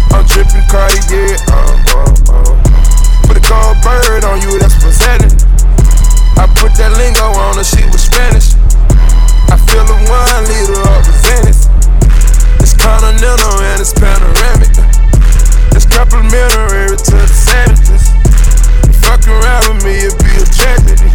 [0.09, 2.57] I'm tripping Cartier, uh, whoa, whoa.
[3.29, 5.37] Put a gold bird on you, that's presenting.
[6.41, 8.57] I put that lingo on her, she was Spanish.
[9.53, 10.82] I feel the one liter
[13.23, 14.75] little and it's panoramic.
[15.71, 18.11] It's complimentary to the savages.
[18.99, 21.07] Fuck around with me, it be a tragedy.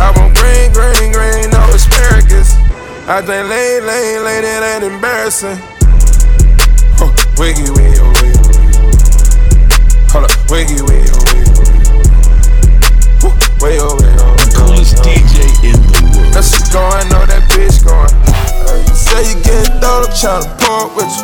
[0.00, 2.56] I want green, green, green, no asparagus.
[3.04, 5.60] I think lane, lane, lane, it ain't embarrassing.
[6.96, 8.72] Huh, wiggy, wiggy, oh, wiggy, wiggy.
[10.16, 11.84] Hold up, wiggy, wiggy, oh, wiggy, wiggy.
[13.60, 16.32] Wiggy, oh, wiggy, The coolest DJ in the world.
[16.32, 18.33] That's going, know that bitch going.
[19.14, 21.22] Say you getting thrown, I'm tryna park with you.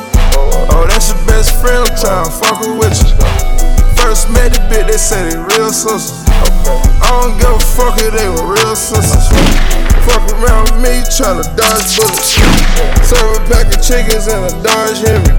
[0.71, 3.19] Oh, that's your best friend, I'm tryna fuck with you.
[3.99, 6.23] First met the bitch, they said they real sisters.
[7.03, 9.27] I don't give a fuck if they were real sisters.
[10.07, 12.39] Fuck around with me, tryna dodge bullets.
[13.11, 15.35] Serve a pack of chickens and a Dodge Hemi.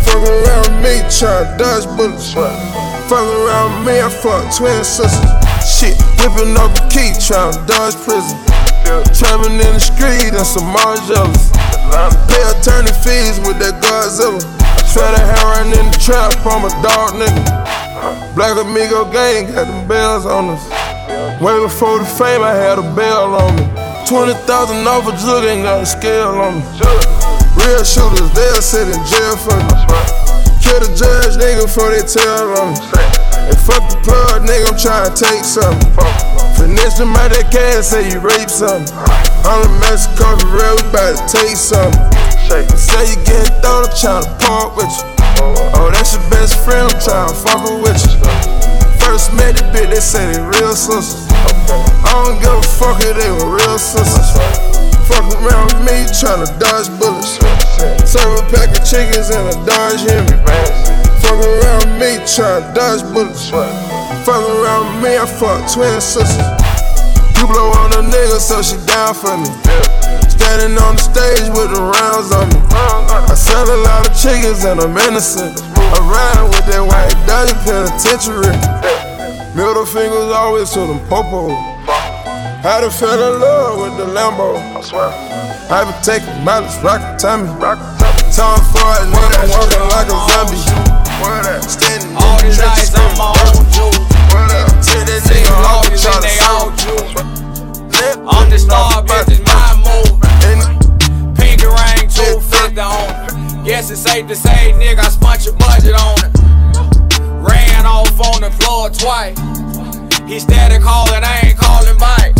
[0.00, 2.32] Fuck around me, tryna dodge bullets.
[2.32, 5.12] Fuck around me, I fuck twin sisters.
[5.60, 8.32] Shit, whipping up a key, tryna dodge prison.
[9.12, 11.55] Traveling in the street and some more jealous.
[12.28, 14.44] Pay attorney fees with that Godzilla.
[14.92, 18.36] Try to run in the trap from a dog nigga.
[18.36, 20.64] Black Amigo gang got them bells on us.
[21.40, 23.64] Way before the fame, I had a bell on me.
[24.08, 24.44] 20,000
[24.86, 26.64] off a jug, ain't got a scale on me.
[27.64, 29.72] Real shooters, they'll sit in jail for me.
[30.60, 32.80] Kill the judge, nigga, before they tell on me.
[33.48, 35.92] And fuck the plug, nigga, I'm trying to take something.
[36.60, 39.25] Finesse them out that cash, say you rape something.
[39.46, 41.94] I'm the Mexico for real, we bout to take something.
[42.74, 45.06] Say you getting thrown, I'm tryna park with you.
[45.78, 48.18] Oh, that's your best friend, I'm tryna fuck with you.
[48.98, 51.30] First met the bitch, they say they real sisters.
[51.30, 54.34] I don't give a fuck if they were real sisters.
[55.06, 57.38] Fuck around with me, tryna dodge bullets.
[58.02, 60.42] Serve a pack of chickens and a Dodge Hemi.
[61.22, 63.46] Fuck around with me, tryna dodge bullets.
[64.26, 66.65] Fuck around with me, I fuck twin sisters.
[67.36, 69.48] You blow on a nigga, so she down for me.
[70.32, 72.60] Standing on the stage with the rounds on me.
[72.72, 75.60] I sell a lot of chickens and I'm innocent.
[75.76, 78.56] I ride with that white Dodge penitentiary.
[79.52, 81.52] Middle fingers always to them popo.
[82.64, 84.56] Had to fell in love with the Lambo.
[84.56, 85.12] I swear.
[85.68, 87.48] I been taking mileage, rock Tommy.
[88.32, 90.60] Time for it, nigga, I'm walking like a zombie.
[91.68, 96.38] Standing All in these the nights trenches, I'm on that See nigga these to they
[96.44, 97.36] all juice.
[98.28, 100.20] I'm the star, bitch, it's my move.
[101.36, 103.64] Pinky ring, 250 on it.
[103.64, 106.32] Guess it's safe to say, nigga, I spent your budget on it.
[107.40, 109.38] Ran off on the floor twice.
[110.28, 112.36] He steady calling, I ain't calling back.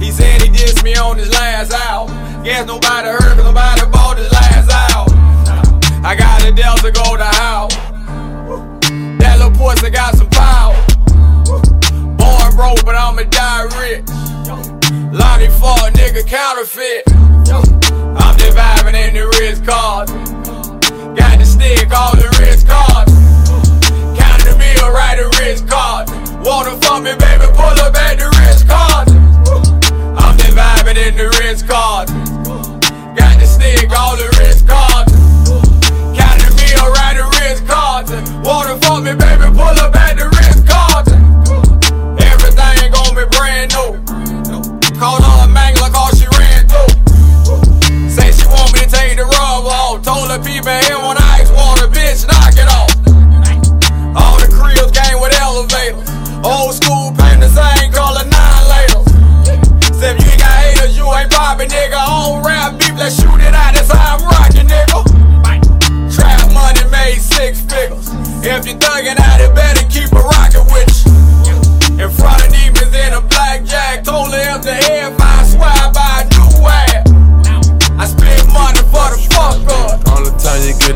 [0.00, 2.16] He said he dissed me on his last album.
[2.42, 5.14] Guess nobody heard, cause nobody bought his last album.
[6.04, 7.74] I got a Delta go to house.
[9.18, 10.95] That little pussy got some power.
[12.56, 14.08] Broke, but I'ma die rich.
[15.12, 17.02] Lonnie Ford, nigga, counterfeit.
[17.12, 20.10] I'm just vibing in the wrist cards.
[21.20, 23.12] Got the stick, all the wrist cards.
[24.16, 26.08] Counting the meal, right the wrist card.
[26.40, 29.12] Wanna fuck me, baby, pull up at the wrist cards.
[30.16, 32.10] I'm just vibing in the wrist cards.
[33.20, 35.12] Got the stick, all the wrist cards.
[36.16, 38.10] Counting the meal, right the wrist cards.
[38.40, 40.05] Wanna fuck me, baby, pull up at
[50.36, 52.92] her people here when ice water, bitch, knock it off.
[54.16, 56.04] All the cribs came with elevators.
[56.44, 58.54] Old school paint the same color, nine.
[59.96, 61.96] Said if you ain't got haters, you ain't poppin', nigga.
[61.96, 65.00] On rap beef, let's shoot it out, that's how I'm rockin', nigga.
[66.14, 68.08] Trap money made six figures.
[68.44, 69.85] If you thuggin' out, it better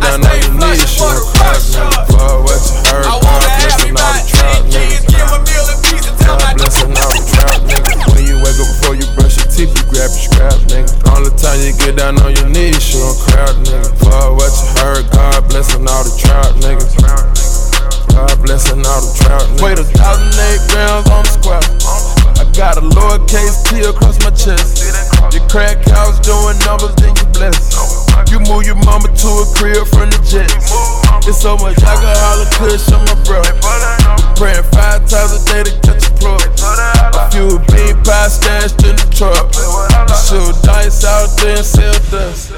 [0.00, 2.00] down on your knees, you a crowd nigga.
[2.08, 5.28] For what you heard, I wanna have blessing you all the by 10 kids, give
[5.28, 7.98] a meal and pizza, tell my God blessing all the trap niggas.
[8.12, 10.90] When you wake up before you brush your teeth, you grab your scrap nigga.
[11.12, 13.90] All the time you get down on your knees, you a crowd nigga.
[14.00, 16.96] For what you heard, God blessing all the trap niggas.
[18.10, 19.62] God blessing all the trap niggas.
[19.62, 21.64] Wait a thousand eight grams on the square.
[22.40, 24.80] I got a lowercase T across my chest.
[25.32, 27.99] Your crack house doing numbers, then you bless.
[28.30, 30.70] You move your mama to a crib from the jets.
[31.26, 33.42] It's so much alcohol and kush on my bro.
[34.38, 36.40] Praying five times a day to catch a plug.
[37.12, 39.50] A few bean pie stashed in the truck.
[40.30, 42.54] Shoot dice out there and sell dust.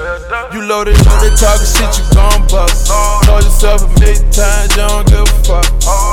[0.53, 2.93] You loaded up, they talking shit, you gon' bust.
[3.25, 5.67] Told yourself a million times, you don't give a fuck.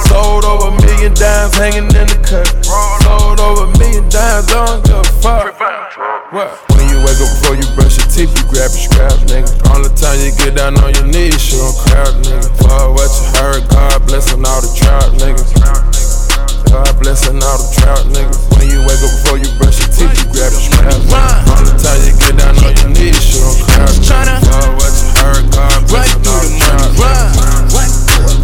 [0.07, 2.47] Sold over a million dimes hanging in the cut.
[3.03, 5.53] Sold over a million dimes, don't give a fuck.
[6.31, 6.49] What?
[6.73, 9.49] When you wake up before you brush your teeth, you grab your scrap, nigga.
[9.69, 12.49] Only time you get down on your knees, you don't crowd, nigga.
[12.57, 15.45] Fuck what you heard, God blessing all the trout, nigga.
[16.69, 18.33] God blessing all the trout, nigga.
[18.57, 21.45] When you wake up before you brush your teeth, you grab your strap, nigga.
[21.53, 24.41] Only time you get down on your knees, you don't crowd, nigga.
[24.49, 27.29] Fuck what you heard, God blessing all the trout, nigga.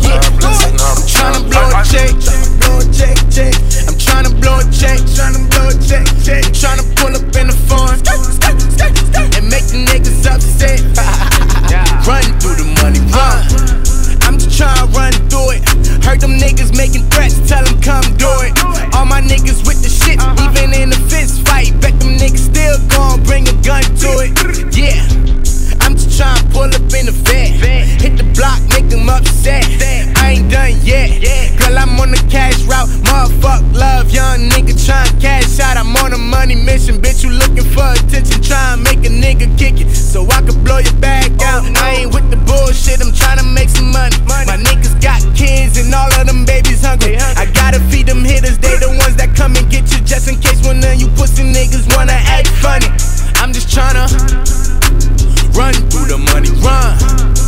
[0.06, 1.45] God blessing all the trout, nigga.
[1.45, 2.14] Tryna blow a check,
[2.62, 3.74] blow a check, check
[4.16, 8.00] tryna blow a check, tryna blow a check, check, tryna pull up in the foreign
[9.36, 10.80] and make the niggas upset.
[12.08, 13.44] run through the money, run.
[13.44, 14.24] Uh.
[14.24, 15.62] I'm just tryna run through it.
[16.06, 18.56] Heard them niggas making threats, tell them come do it.
[18.96, 20.48] All my niggas with the shit, uh-huh.
[20.48, 21.76] even in a fist fight.
[21.82, 24.32] Bet them niggas still gon' bring a gun to it.
[24.76, 25.08] Yeah,
[25.82, 28.00] I'm just tryna pull up in the van.
[28.00, 29.64] hit the block, make them upset.
[30.20, 31.57] I ain't done yet.
[31.57, 32.90] Girl, I'm on the cash route.
[33.07, 35.78] Motherfuck love, young nigga tryin' cash out.
[35.78, 37.24] I'm on a money mission, bitch.
[37.24, 40.95] You looking for attention, tryin' make a nigga kick it so I can blow your
[40.99, 41.78] back oh, out.
[41.78, 44.16] I ain't with the bullshit, I'm tryin' to make some money.
[44.28, 47.18] My niggas got kids and all of them babies hungry.
[47.18, 50.40] I gotta feed them hitters, they the ones that come and get you just in
[50.40, 52.88] case one of you pussy niggas wanna act funny.
[53.40, 54.12] I'm just tryna
[55.56, 57.44] run through the money, run.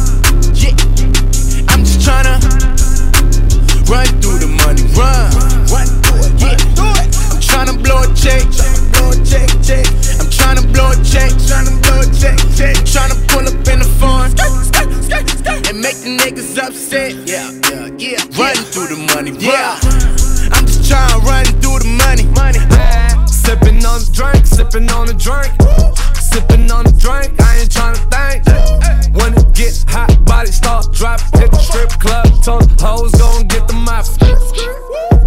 [2.07, 5.27] Yeah, I'm just tryna run through the money, run.
[5.67, 6.55] Run through it, yeah.
[7.31, 8.43] I'm tryna blow a check,
[8.95, 9.85] blow a check, check.
[10.19, 12.75] I'm tryna blow a check, tryna blow a check, check.
[12.87, 14.31] Tryna pull up in the phone
[15.67, 17.13] and make the niggas upset.
[17.27, 18.39] Yeah, yeah, yeah.
[18.39, 19.79] Run through the money, yeah.
[20.55, 22.59] I'm just tryna run through the money, money.
[23.27, 25.51] Sipping on the drink, sipping on the drink.
[26.15, 28.66] Sipping on the drink, I ain't tryna think.
[29.17, 31.39] When it get hot, body start dropping.
[31.39, 34.05] Hit the strip club, told the hoes gon' get the mop.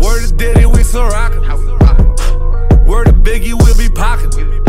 [0.02, 1.42] Word to Diddy, we so rockin'.
[2.86, 4.60] Word to Biggie, we'll be pocketin'.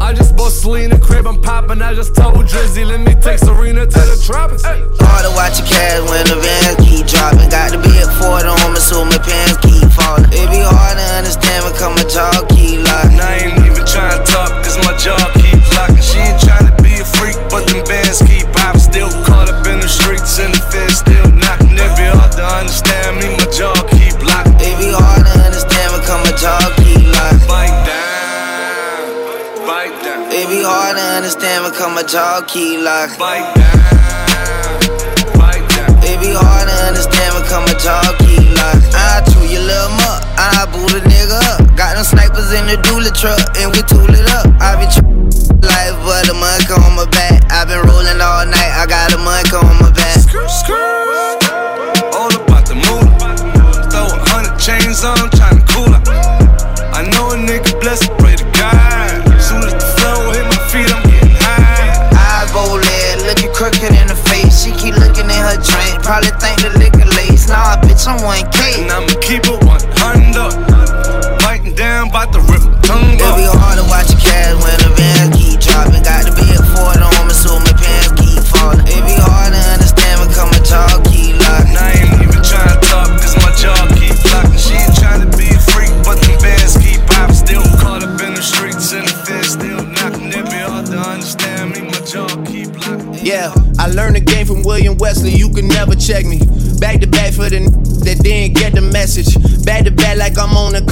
[0.00, 1.82] I just bought Selena crib, I'm poppin'.
[1.82, 4.62] I just told Drizzy, let me take Serena to the tropics.
[4.62, 7.50] Hard to watch your cash when the vans keep dropping.
[7.50, 10.30] Got the big Ford on me, so my pants keep falling.
[10.30, 12.86] It be hard to understand when come my jaw keep.
[12.86, 15.33] And I ain't even tryna talk, cause my jaw
[32.04, 33.18] understand when come jaw keep locking.
[33.18, 33.88] Bite down,
[35.38, 36.04] bite down.
[36.04, 38.92] It be hard to understand when come my jaw keep locking.
[38.92, 41.76] I chew your little muck, I boot a nigga up.
[41.76, 44.46] Got them snipers in the dually truck, and we tool it up.
[44.60, 45.06] I be tr-
[45.64, 47.43] life, but a monk on my back.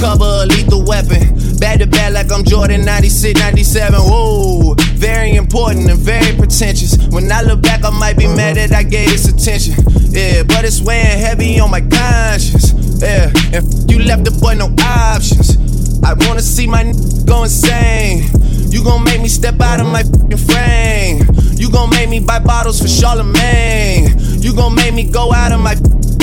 [0.03, 1.31] Cover of Lethal Weapon.
[1.59, 4.01] Back to back like I'm Jordan 96, 97.
[4.01, 6.97] Whoa, very important and very pretentious.
[7.07, 9.75] When I look back, I might be mad that I gave this attention.
[10.11, 12.73] Yeah, but it's weighing heavy on my conscience.
[13.01, 15.55] Yeah, and f- you left the boy no options.
[16.03, 18.27] I wanna see my n- go insane.
[18.73, 20.03] You gon' make me step out of my
[20.35, 21.23] frame.
[21.55, 24.19] You gon' make me buy bottles for Charlemagne.
[24.41, 25.75] You gon' make me go out of my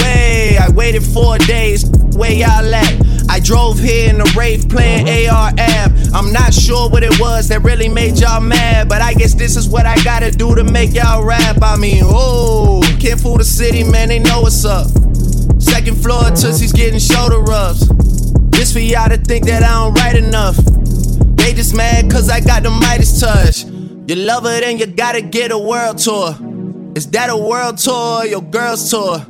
[0.02, 0.58] way.
[0.58, 3.09] I waited four days, where y'all at?
[3.40, 5.50] I drove here in a rave playing uh-huh.
[5.56, 6.14] ARF.
[6.14, 9.56] I'm not sure what it was that really made y'all mad, but I guess this
[9.56, 11.56] is what I gotta do to make y'all rap.
[11.62, 14.88] I mean, oh, can't fool the city, man, they know what's up.
[15.58, 17.88] Second floor, Tootsie's getting shoulder rubs.
[18.50, 20.56] This for y'all to think that I don't write enough.
[21.36, 23.64] They just mad cause I got the Midas touch.
[24.06, 26.36] You love her, then you gotta get a world tour.
[26.94, 29.24] Is that a world tour or your girl's tour?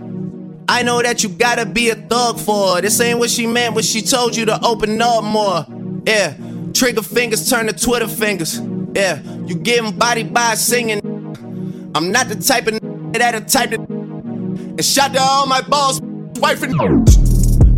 [0.71, 2.81] I know that you gotta be a thug for her.
[2.81, 5.67] This ain't what she meant when she told you to open up more.
[6.07, 6.37] Yeah,
[6.73, 8.61] trigger fingers turn to Twitter fingers.
[8.95, 11.01] Yeah, you getting body by singing.
[11.93, 12.79] I'm not the type of
[13.13, 13.81] that'll type of.
[13.81, 16.01] And shout to all my boss,
[16.37, 16.73] wife and.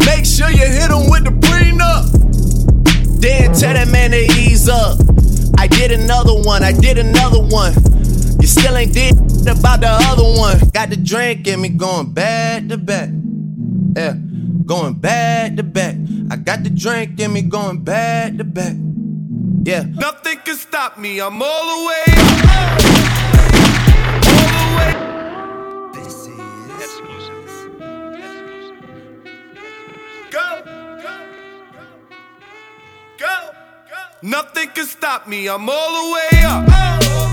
[0.04, 2.12] Make sure you hit him with the prenup.
[3.22, 4.98] Then tell that man to ease up.
[5.56, 7.72] I did another one, I did another one.
[8.38, 10.58] You still ain't did about the other one.
[10.70, 13.08] Got the drink in me going back to back.
[13.96, 14.14] Yeah,
[14.64, 15.96] going back to back.
[16.30, 18.74] I got the drink in me going back to back.
[19.64, 19.82] Yeah.
[19.82, 22.82] Nothing can stop me, I'm all the way up.
[24.26, 24.92] All the way.
[30.30, 31.14] Go, go,
[33.18, 33.50] go,
[33.88, 34.02] go.
[34.22, 37.31] Nothing can stop me, I'm all the way up.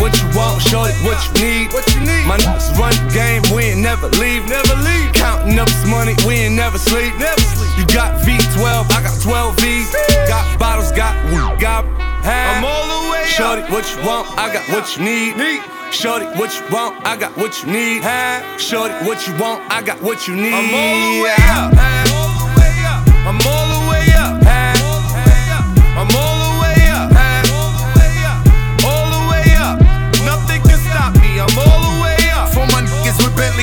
[0.00, 1.72] What you want, shorty, what you need.
[1.72, 2.26] What you need?
[2.26, 4.48] My niggas run the game, we ain't never leave.
[4.48, 5.12] Never leave.
[5.12, 7.12] Counting up this money, we ain't never sleep.
[7.20, 7.70] Never sleep.
[7.78, 9.92] You got V12, I got 12 V's.
[10.26, 11.84] Got bottles, got weed, got
[12.22, 14.28] I'm all the way Shorty, what you want?
[14.36, 15.62] I got what you need.
[15.92, 17.04] Shorty, what you want?
[17.06, 18.02] I got what you need.
[18.60, 19.62] Shorty, what you want?
[19.70, 20.52] I got what you need.
[20.52, 21.34] I'm all the way
[22.16, 22.19] up.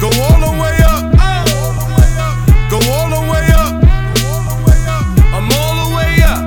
[0.00, 1.02] Go all the way up.
[2.70, 3.74] Go all the way up.
[5.34, 6.38] I'm all the way up.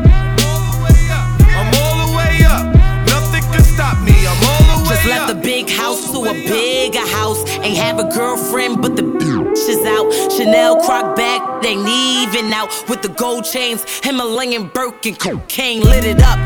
[1.59, 2.63] I'm all the way up.
[3.07, 4.13] Nothing can stop me.
[4.25, 5.03] I'm all the way up.
[5.03, 7.43] Just left the big house to a bigger house.
[7.59, 10.09] Ain't have a girlfriend, but the bitch is out.
[10.31, 12.69] Chanel croc bag, ain't even out.
[12.87, 16.39] With the gold chains, Himalayan Birkin, cocaine lit it up.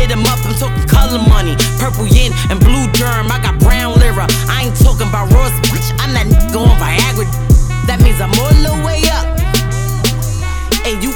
[0.00, 1.60] Hit him up, I'm talking color money.
[1.76, 4.24] Purple yin and blue germ, I got brown lira.
[4.48, 5.92] I ain't talking about Ross, bitch.
[6.00, 7.28] I'm nigga on Viagra.
[7.84, 9.28] That means I'm all the way up.
[10.88, 11.12] And you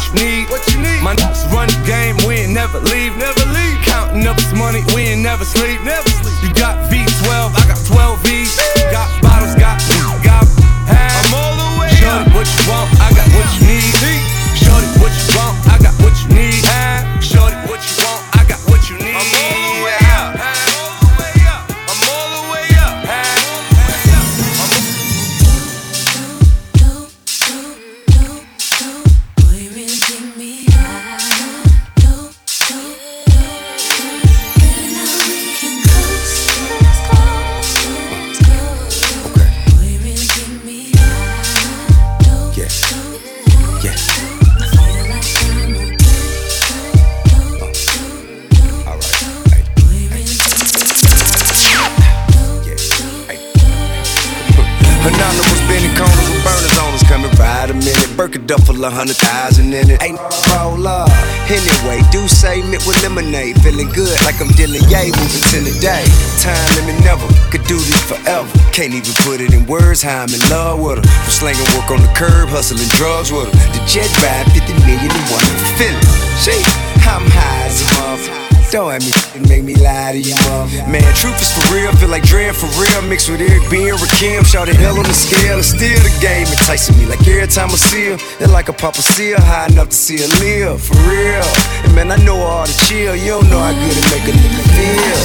[0.00, 0.50] what you need?
[0.50, 1.02] What you need?
[1.02, 3.16] My niggas run the game, we ain't never leave.
[3.16, 3.80] Never leave.
[3.82, 5.82] Counting up this money, we ain't never sleep.
[5.82, 6.08] Never
[58.80, 60.02] Duffel, a hundred thousand in it.
[60.02, 60.18] Ain't
[60.52, 61.10] roll up.
[61.48, 63.60] Anyway, do say mint with lemonade.
[63.62, 66.04] Feeling good like I'm dealing yay, moving to the day.
[66.40, 68.48] Time limit never, could do this forever.
[68.72, 71.04] Can't even put it in words how I'm in love with her.
[71.04, 73.68] From slanging work on the curb, hustling drugs with her.
[73.76, 75.44] The jet ride, 50 million and one
[75.76, 76.00] feeling.
[76.40, 76.56] She,
[77.04, 78.39] I'm high as a motherfucker.
[78.70, 80.70] Don't have me f***ing make me lie to you, mom.
[80.86, 83.02] Man, truth is for real, feel like Dre for real.
[83.02, 85.56] Mixed with Eric B and Rakim, shout the hell on the scale.
[85.56, 87.06] And still the game enticing me.
[87.06, 90.18] Like every time I see her, it's like a papa seal, high enough to see
[90.22, 91.42] her live, for real.
[91.82, 94.38] And man, I know all the chill, you don't know how good it make a
[94.38, 95.18] nigga feel.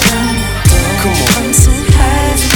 [1.05, 2.54] Come on.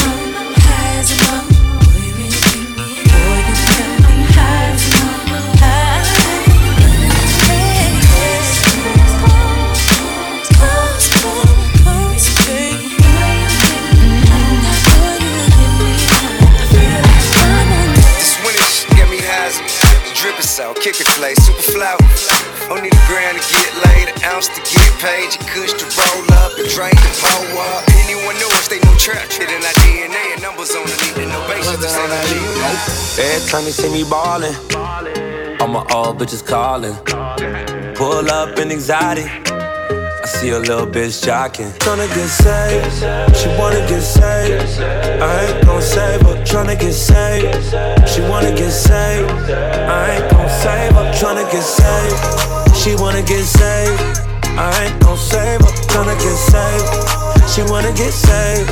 [20.60, 22.00] Out, kick it flay, super flout.
[22.80, 25.34] Need a grand to get laid, an ounce to get paid.
[25.34, 27.84] You kush to roll up and drain the pour up.
[28.06, 31.24] Anyone know us, they know trap shit in our DNA and numbers on the need
[31.24, 34.56] and no basis to say that Every time you see me ballin',
[35.60, 36.96] all my old bitches callin'.
[37.96, 39.59] Pull up in anxiety.
[40.30, 41.72] See a little bitch jocking.
[41.80, 44.80] Tryna get saved, she wanna get saved.
[45.22, 46.36] I ain't gon' save her.
[46.46, 49.30] Tryna get saved, she wanna get saved.
[49.52, 51.12] I ain't gon' save her.
[51.20, 54.02] Tryna get saved, she wanna get saved.
[54.58, 55.74] I ain't gon' save her.
[55.92, 58.70] Tryna get saved, she wanna get saved.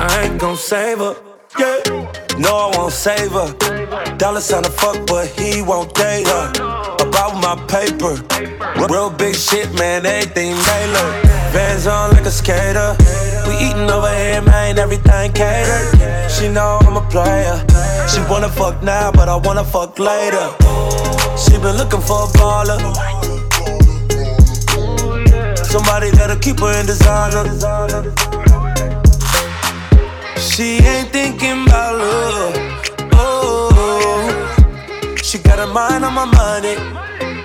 [0.00, 1.14] I ain't gon' save her.
[1.58, 2.05] Yeah.
[2.38, 4.16] No, I won't save her.
[4.18, 6.50] Dollar sign a fuck, but he won't date her.
[7.00, 8.20] About my paper.
[8.92, 11.08] Real big shit, man, everything Taylor.
[11.52, 12.96] Vans on like a skater.
[13.46, 16.30] We eating over here, man, everything catered.
[16.30, 17.64] She know I'm a player.
[18.08, 20.46] She wanna fuck now, but I wanna fuck later.
[21.38, 22.78] She been looking for a baller.
[25.64, 27.44] Somebody that'll keep her in designer.
[30.46, 32.54] She ain't thinking about love.
[33.12, 36.76] Oh, She got her mind on my money.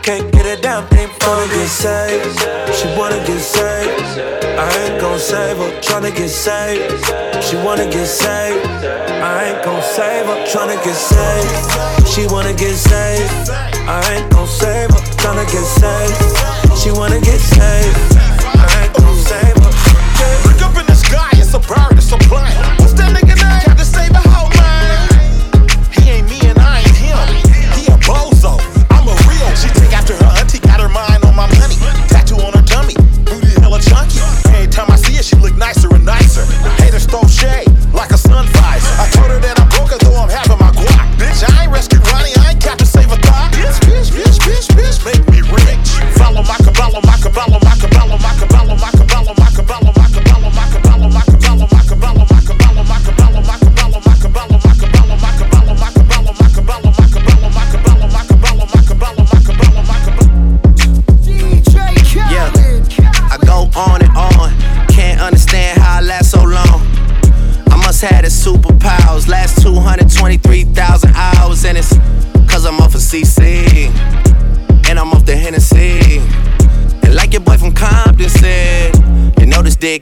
[0.01, 2.39] Can't get a damn thing from to get saved.
[2.73, 4.19] She wanna get saved.
[4.57, 5.71] I ain't gon' save her.
[5.81, 7.03] Tryna get saved.
[7.43, 8.65] She wanna get saved.
[8.65, 10.37] I ain't gon' save her.
[10.45, 12.07] Tryna get saved.
[12.07, 13.49] She wanna get saved.
[13.87, 15.01] I ain't gon' save her.
[15.21, 16.77] Tryna get saved.
[16.79, 18.17] She wanna get saved.
[18.55, 19.71] I ain't gon' save her.
[20.47, 21.90] Look up in the sky, it's a bird,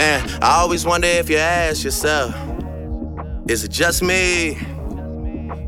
[0.00, 2.34] Man, I always wonder if you ask yourself,
[3.50, 4.56] is it just me?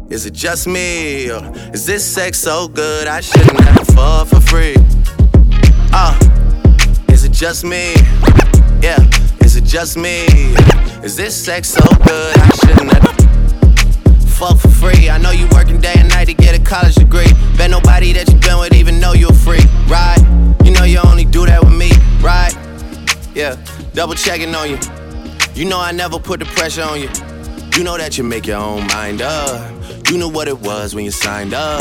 [0.08, 1.30] Is it just me?
[1.30, 4.76] Or is this sex so good I shouldn't have to fall for free?
[5.92, 6.18] Uh,
[7.10, 7.92] is it just me?
[8.80, 9.06] Yeah,
[9.44, 10.24] is it just me?
[11.04, 15.10] Is this sex so good I shouldn't have to fuck for free.
[15.10, 17.30] I know you working day and night to get a college degree.
[17.58, 20.20] Bet nobody that you been with even know you're free, right?
[20.64, 21.90] You know you only do that with me,
[22.22, 22.56] right?
[23.34, 23.56] Yeah,
[23.94, 24.78] double checking on you.
[25.54, 27.08] You know I never put the pressure on you.
[27.76, 29.72] You know that you make your own mind up.
[30.08, 31.80] You knew what it was when you signed up.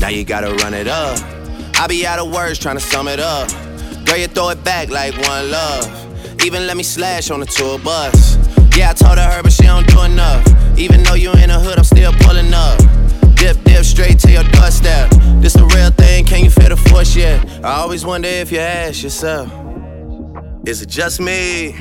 [0.00, 1.18] Now you gotta run it up.
[1.78, 3.48] I be out of words trying to sum it up.
[4.06, 6.42] Girl, you throw it back like one love.
[6.44, 8.36] Even let me slash on the tour bus.
[8.76, 10.46] Yeah, I told her her, but she don't do enough.
[10.78, 12.78] Even though you in the hood, I'm still pulling up.
[13.36, 15.10] Dip, dip, straight to your doorstep.
[15.40, 17.64] This the real thing, can you feel the force yet?
[17.64, 19.50] I always wonder if you ask yourself,
[20.66, 21.76] is it just me?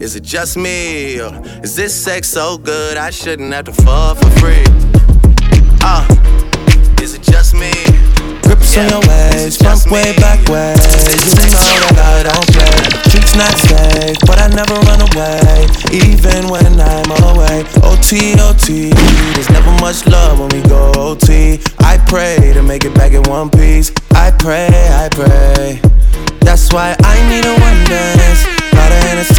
[0.00, 1.14] Is it just me?
[1.62, 4.64] Is this sex so good I shouldn't have to fall for free?
[5.80, 6.04] Uh,
[7.00, 7.70] is it just me?
[8.42, 10.74] Grips on your waist, front way, back way.
[10.74, 12.90] You know that I don't play.
[13.08, 17.62] Streets not safe, but I never run away, even when I'm away.
[17.86, 18.90] OT, OT,
[19.34, 21.60] there's never much love when we go OT.
[21.78, 23.92] I pray to make it back in one piece.
[24.10, 25.80] I pray, I pray.
[26.40, 28.44] That's why I need a one dance.
[28.72, 29.34] Got a Hennessy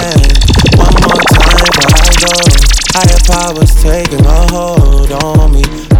[0.00, 0.78] in.
[0.78, 2.34] One more time before I go.
[2.92, 5.99] Higher powers taking a hold on me.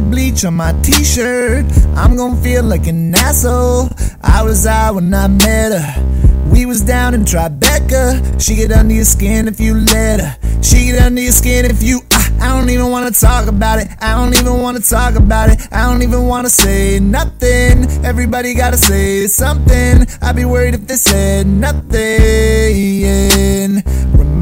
[0.00, 1.64] Bleach on my t-shirt,
[1.96, 3.88] I'm gonna feel like an asshole.
[4.22, 6.48] I was out when I met her.
[6.50, 8.40] We was down in Tribeca.
[8.40, 10.36] She get under your skin if you let her.
[10.62, 12.00] She get under your skin if you.
[12.12, 13.88] ah, I don't even wanna talk about it.
[14.00, 15.60] I don't even wanna talk about it.
[15.72, 17.86] I don't even wanna say nothing.
[18.04, 20.06] Everybody gotta say something.
[20.20, 21.82] I'd be worried if they said nothing.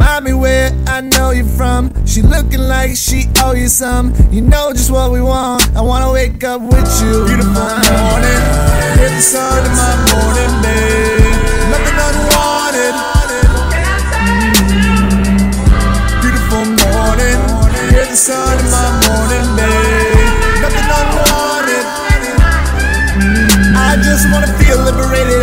[0.00, 1.92] Remind me where I know you're from.
[2.06, 4.14] She looking like she owe you some.
[4.30, 5.60] You know just what we want.
[5.76, 7.26] I wanna wake up with you.
[7.28, 8.40] Beautiful morning.
[8.96, 11.36] Hit the sun in my morning, babe.
[11.68, 12.94] Nothing unwanted.
[14.64, 15.52] Mm.
[16.24, 17.38] Beautiful morning.
[17.92, 20.64] Hit the sun in my morning, babe.
[20.64, 21.84] Nothing unwanted.
[23.20, 23.76] Mm.
[23.76, 25.39] I just wanna feel liberated.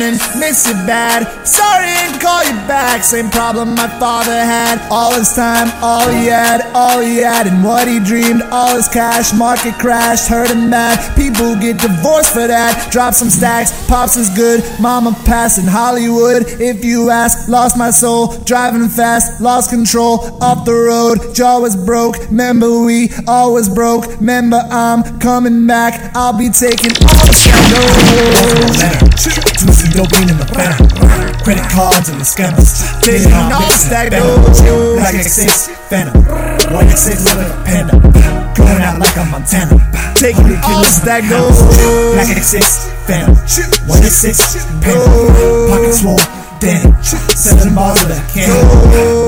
[0.00, 1.26] Morning, miss you bad.
[1.46, 3.04] Sorry, ain't call you back.
[3.04, 4.78] Same problem my father had.
[4.90, 8.42] All his time, all he had, all he had, and what he dreamed.
[8.50, 10.98] All his cash, market crashed, hurt him mad.
[11.16, 12.90] People get divorced for that.
[12.90, 14.62] Drop some stacks, pops is good.
[14.80, 16.44] Mama passed in Hollywood.
[16.60, 18.38] If you ask, lost my soul.
[18.44, 20.38] Driving fast, lost control.
[20.42, 22.16] Off the road, jaw was broke.
[22.30, 24.06] Remember we always broke.
[24.20, 26.12] Remember I'm coming back.
[26.14, 29.10] I'll be taking all the scandals
[29.96, 30.76] no green in the bank.
[31.42, 32.84] Credit cards and the scammers.
[33.02, 34.60] They not stack those.
[35.00, 36.20] Like a six phantom.
[36.72, 37.96] One six with a panda.
[38.54, 39.78] Going out like a Montana.
[40.14, 41.58] Taking the killers stack those.
[42.16, 43.36] Like a six phantom.
[43.88, 45.68] One six panda.
[45.70, 46.20] Pocket swole
[46.60, 46.84] dead.
[47.02, 48.52] Seven bars of that can.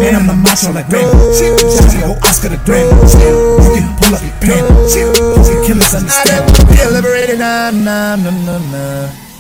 [0.01, 1.33] Man, I'm the macho like Randy, Ren.
[1.33, 2.93] to your Oscar the Grand.
[2.93, 6.45] You can pull up your pants, You can kill us, understand.
[6.77, 9.32] I'm liberated, nah, nah, nah, nah, nah.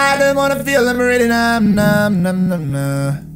[0.00, 3.26] I don't wanna feel them really numb, numb, numb, numb, numb.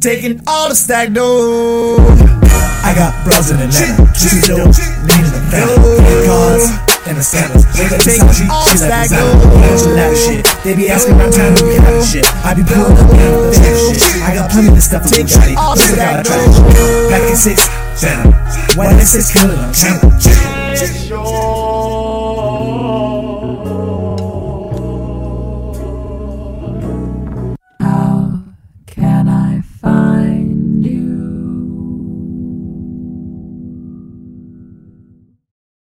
[0.00, 1.98] Taking all the stack dough.
[2.82, 4.64] I got bros in the net, juicy dough,
[5.04, 5.68] lean in the fat,
[6.24, 6.72] cards
[7.04, 7.68] and the sandals.
[7.76, 9.28] They got this she, like designer.
[9.28, 10.40] Bunch of loud shit.
[10.64, 12.24] They be asking my time to get out of shit.
[12.40, 14.24] I be pulling up with the shit.
[14.24, 15.52] I got plenty of stuff for you, shawty.
[15.52, 16.64] Look out, I try to
[17.12, 17.68] Back in six,
[18.00, 18.32] down.
[18.72, 19.68] Why they six killing them?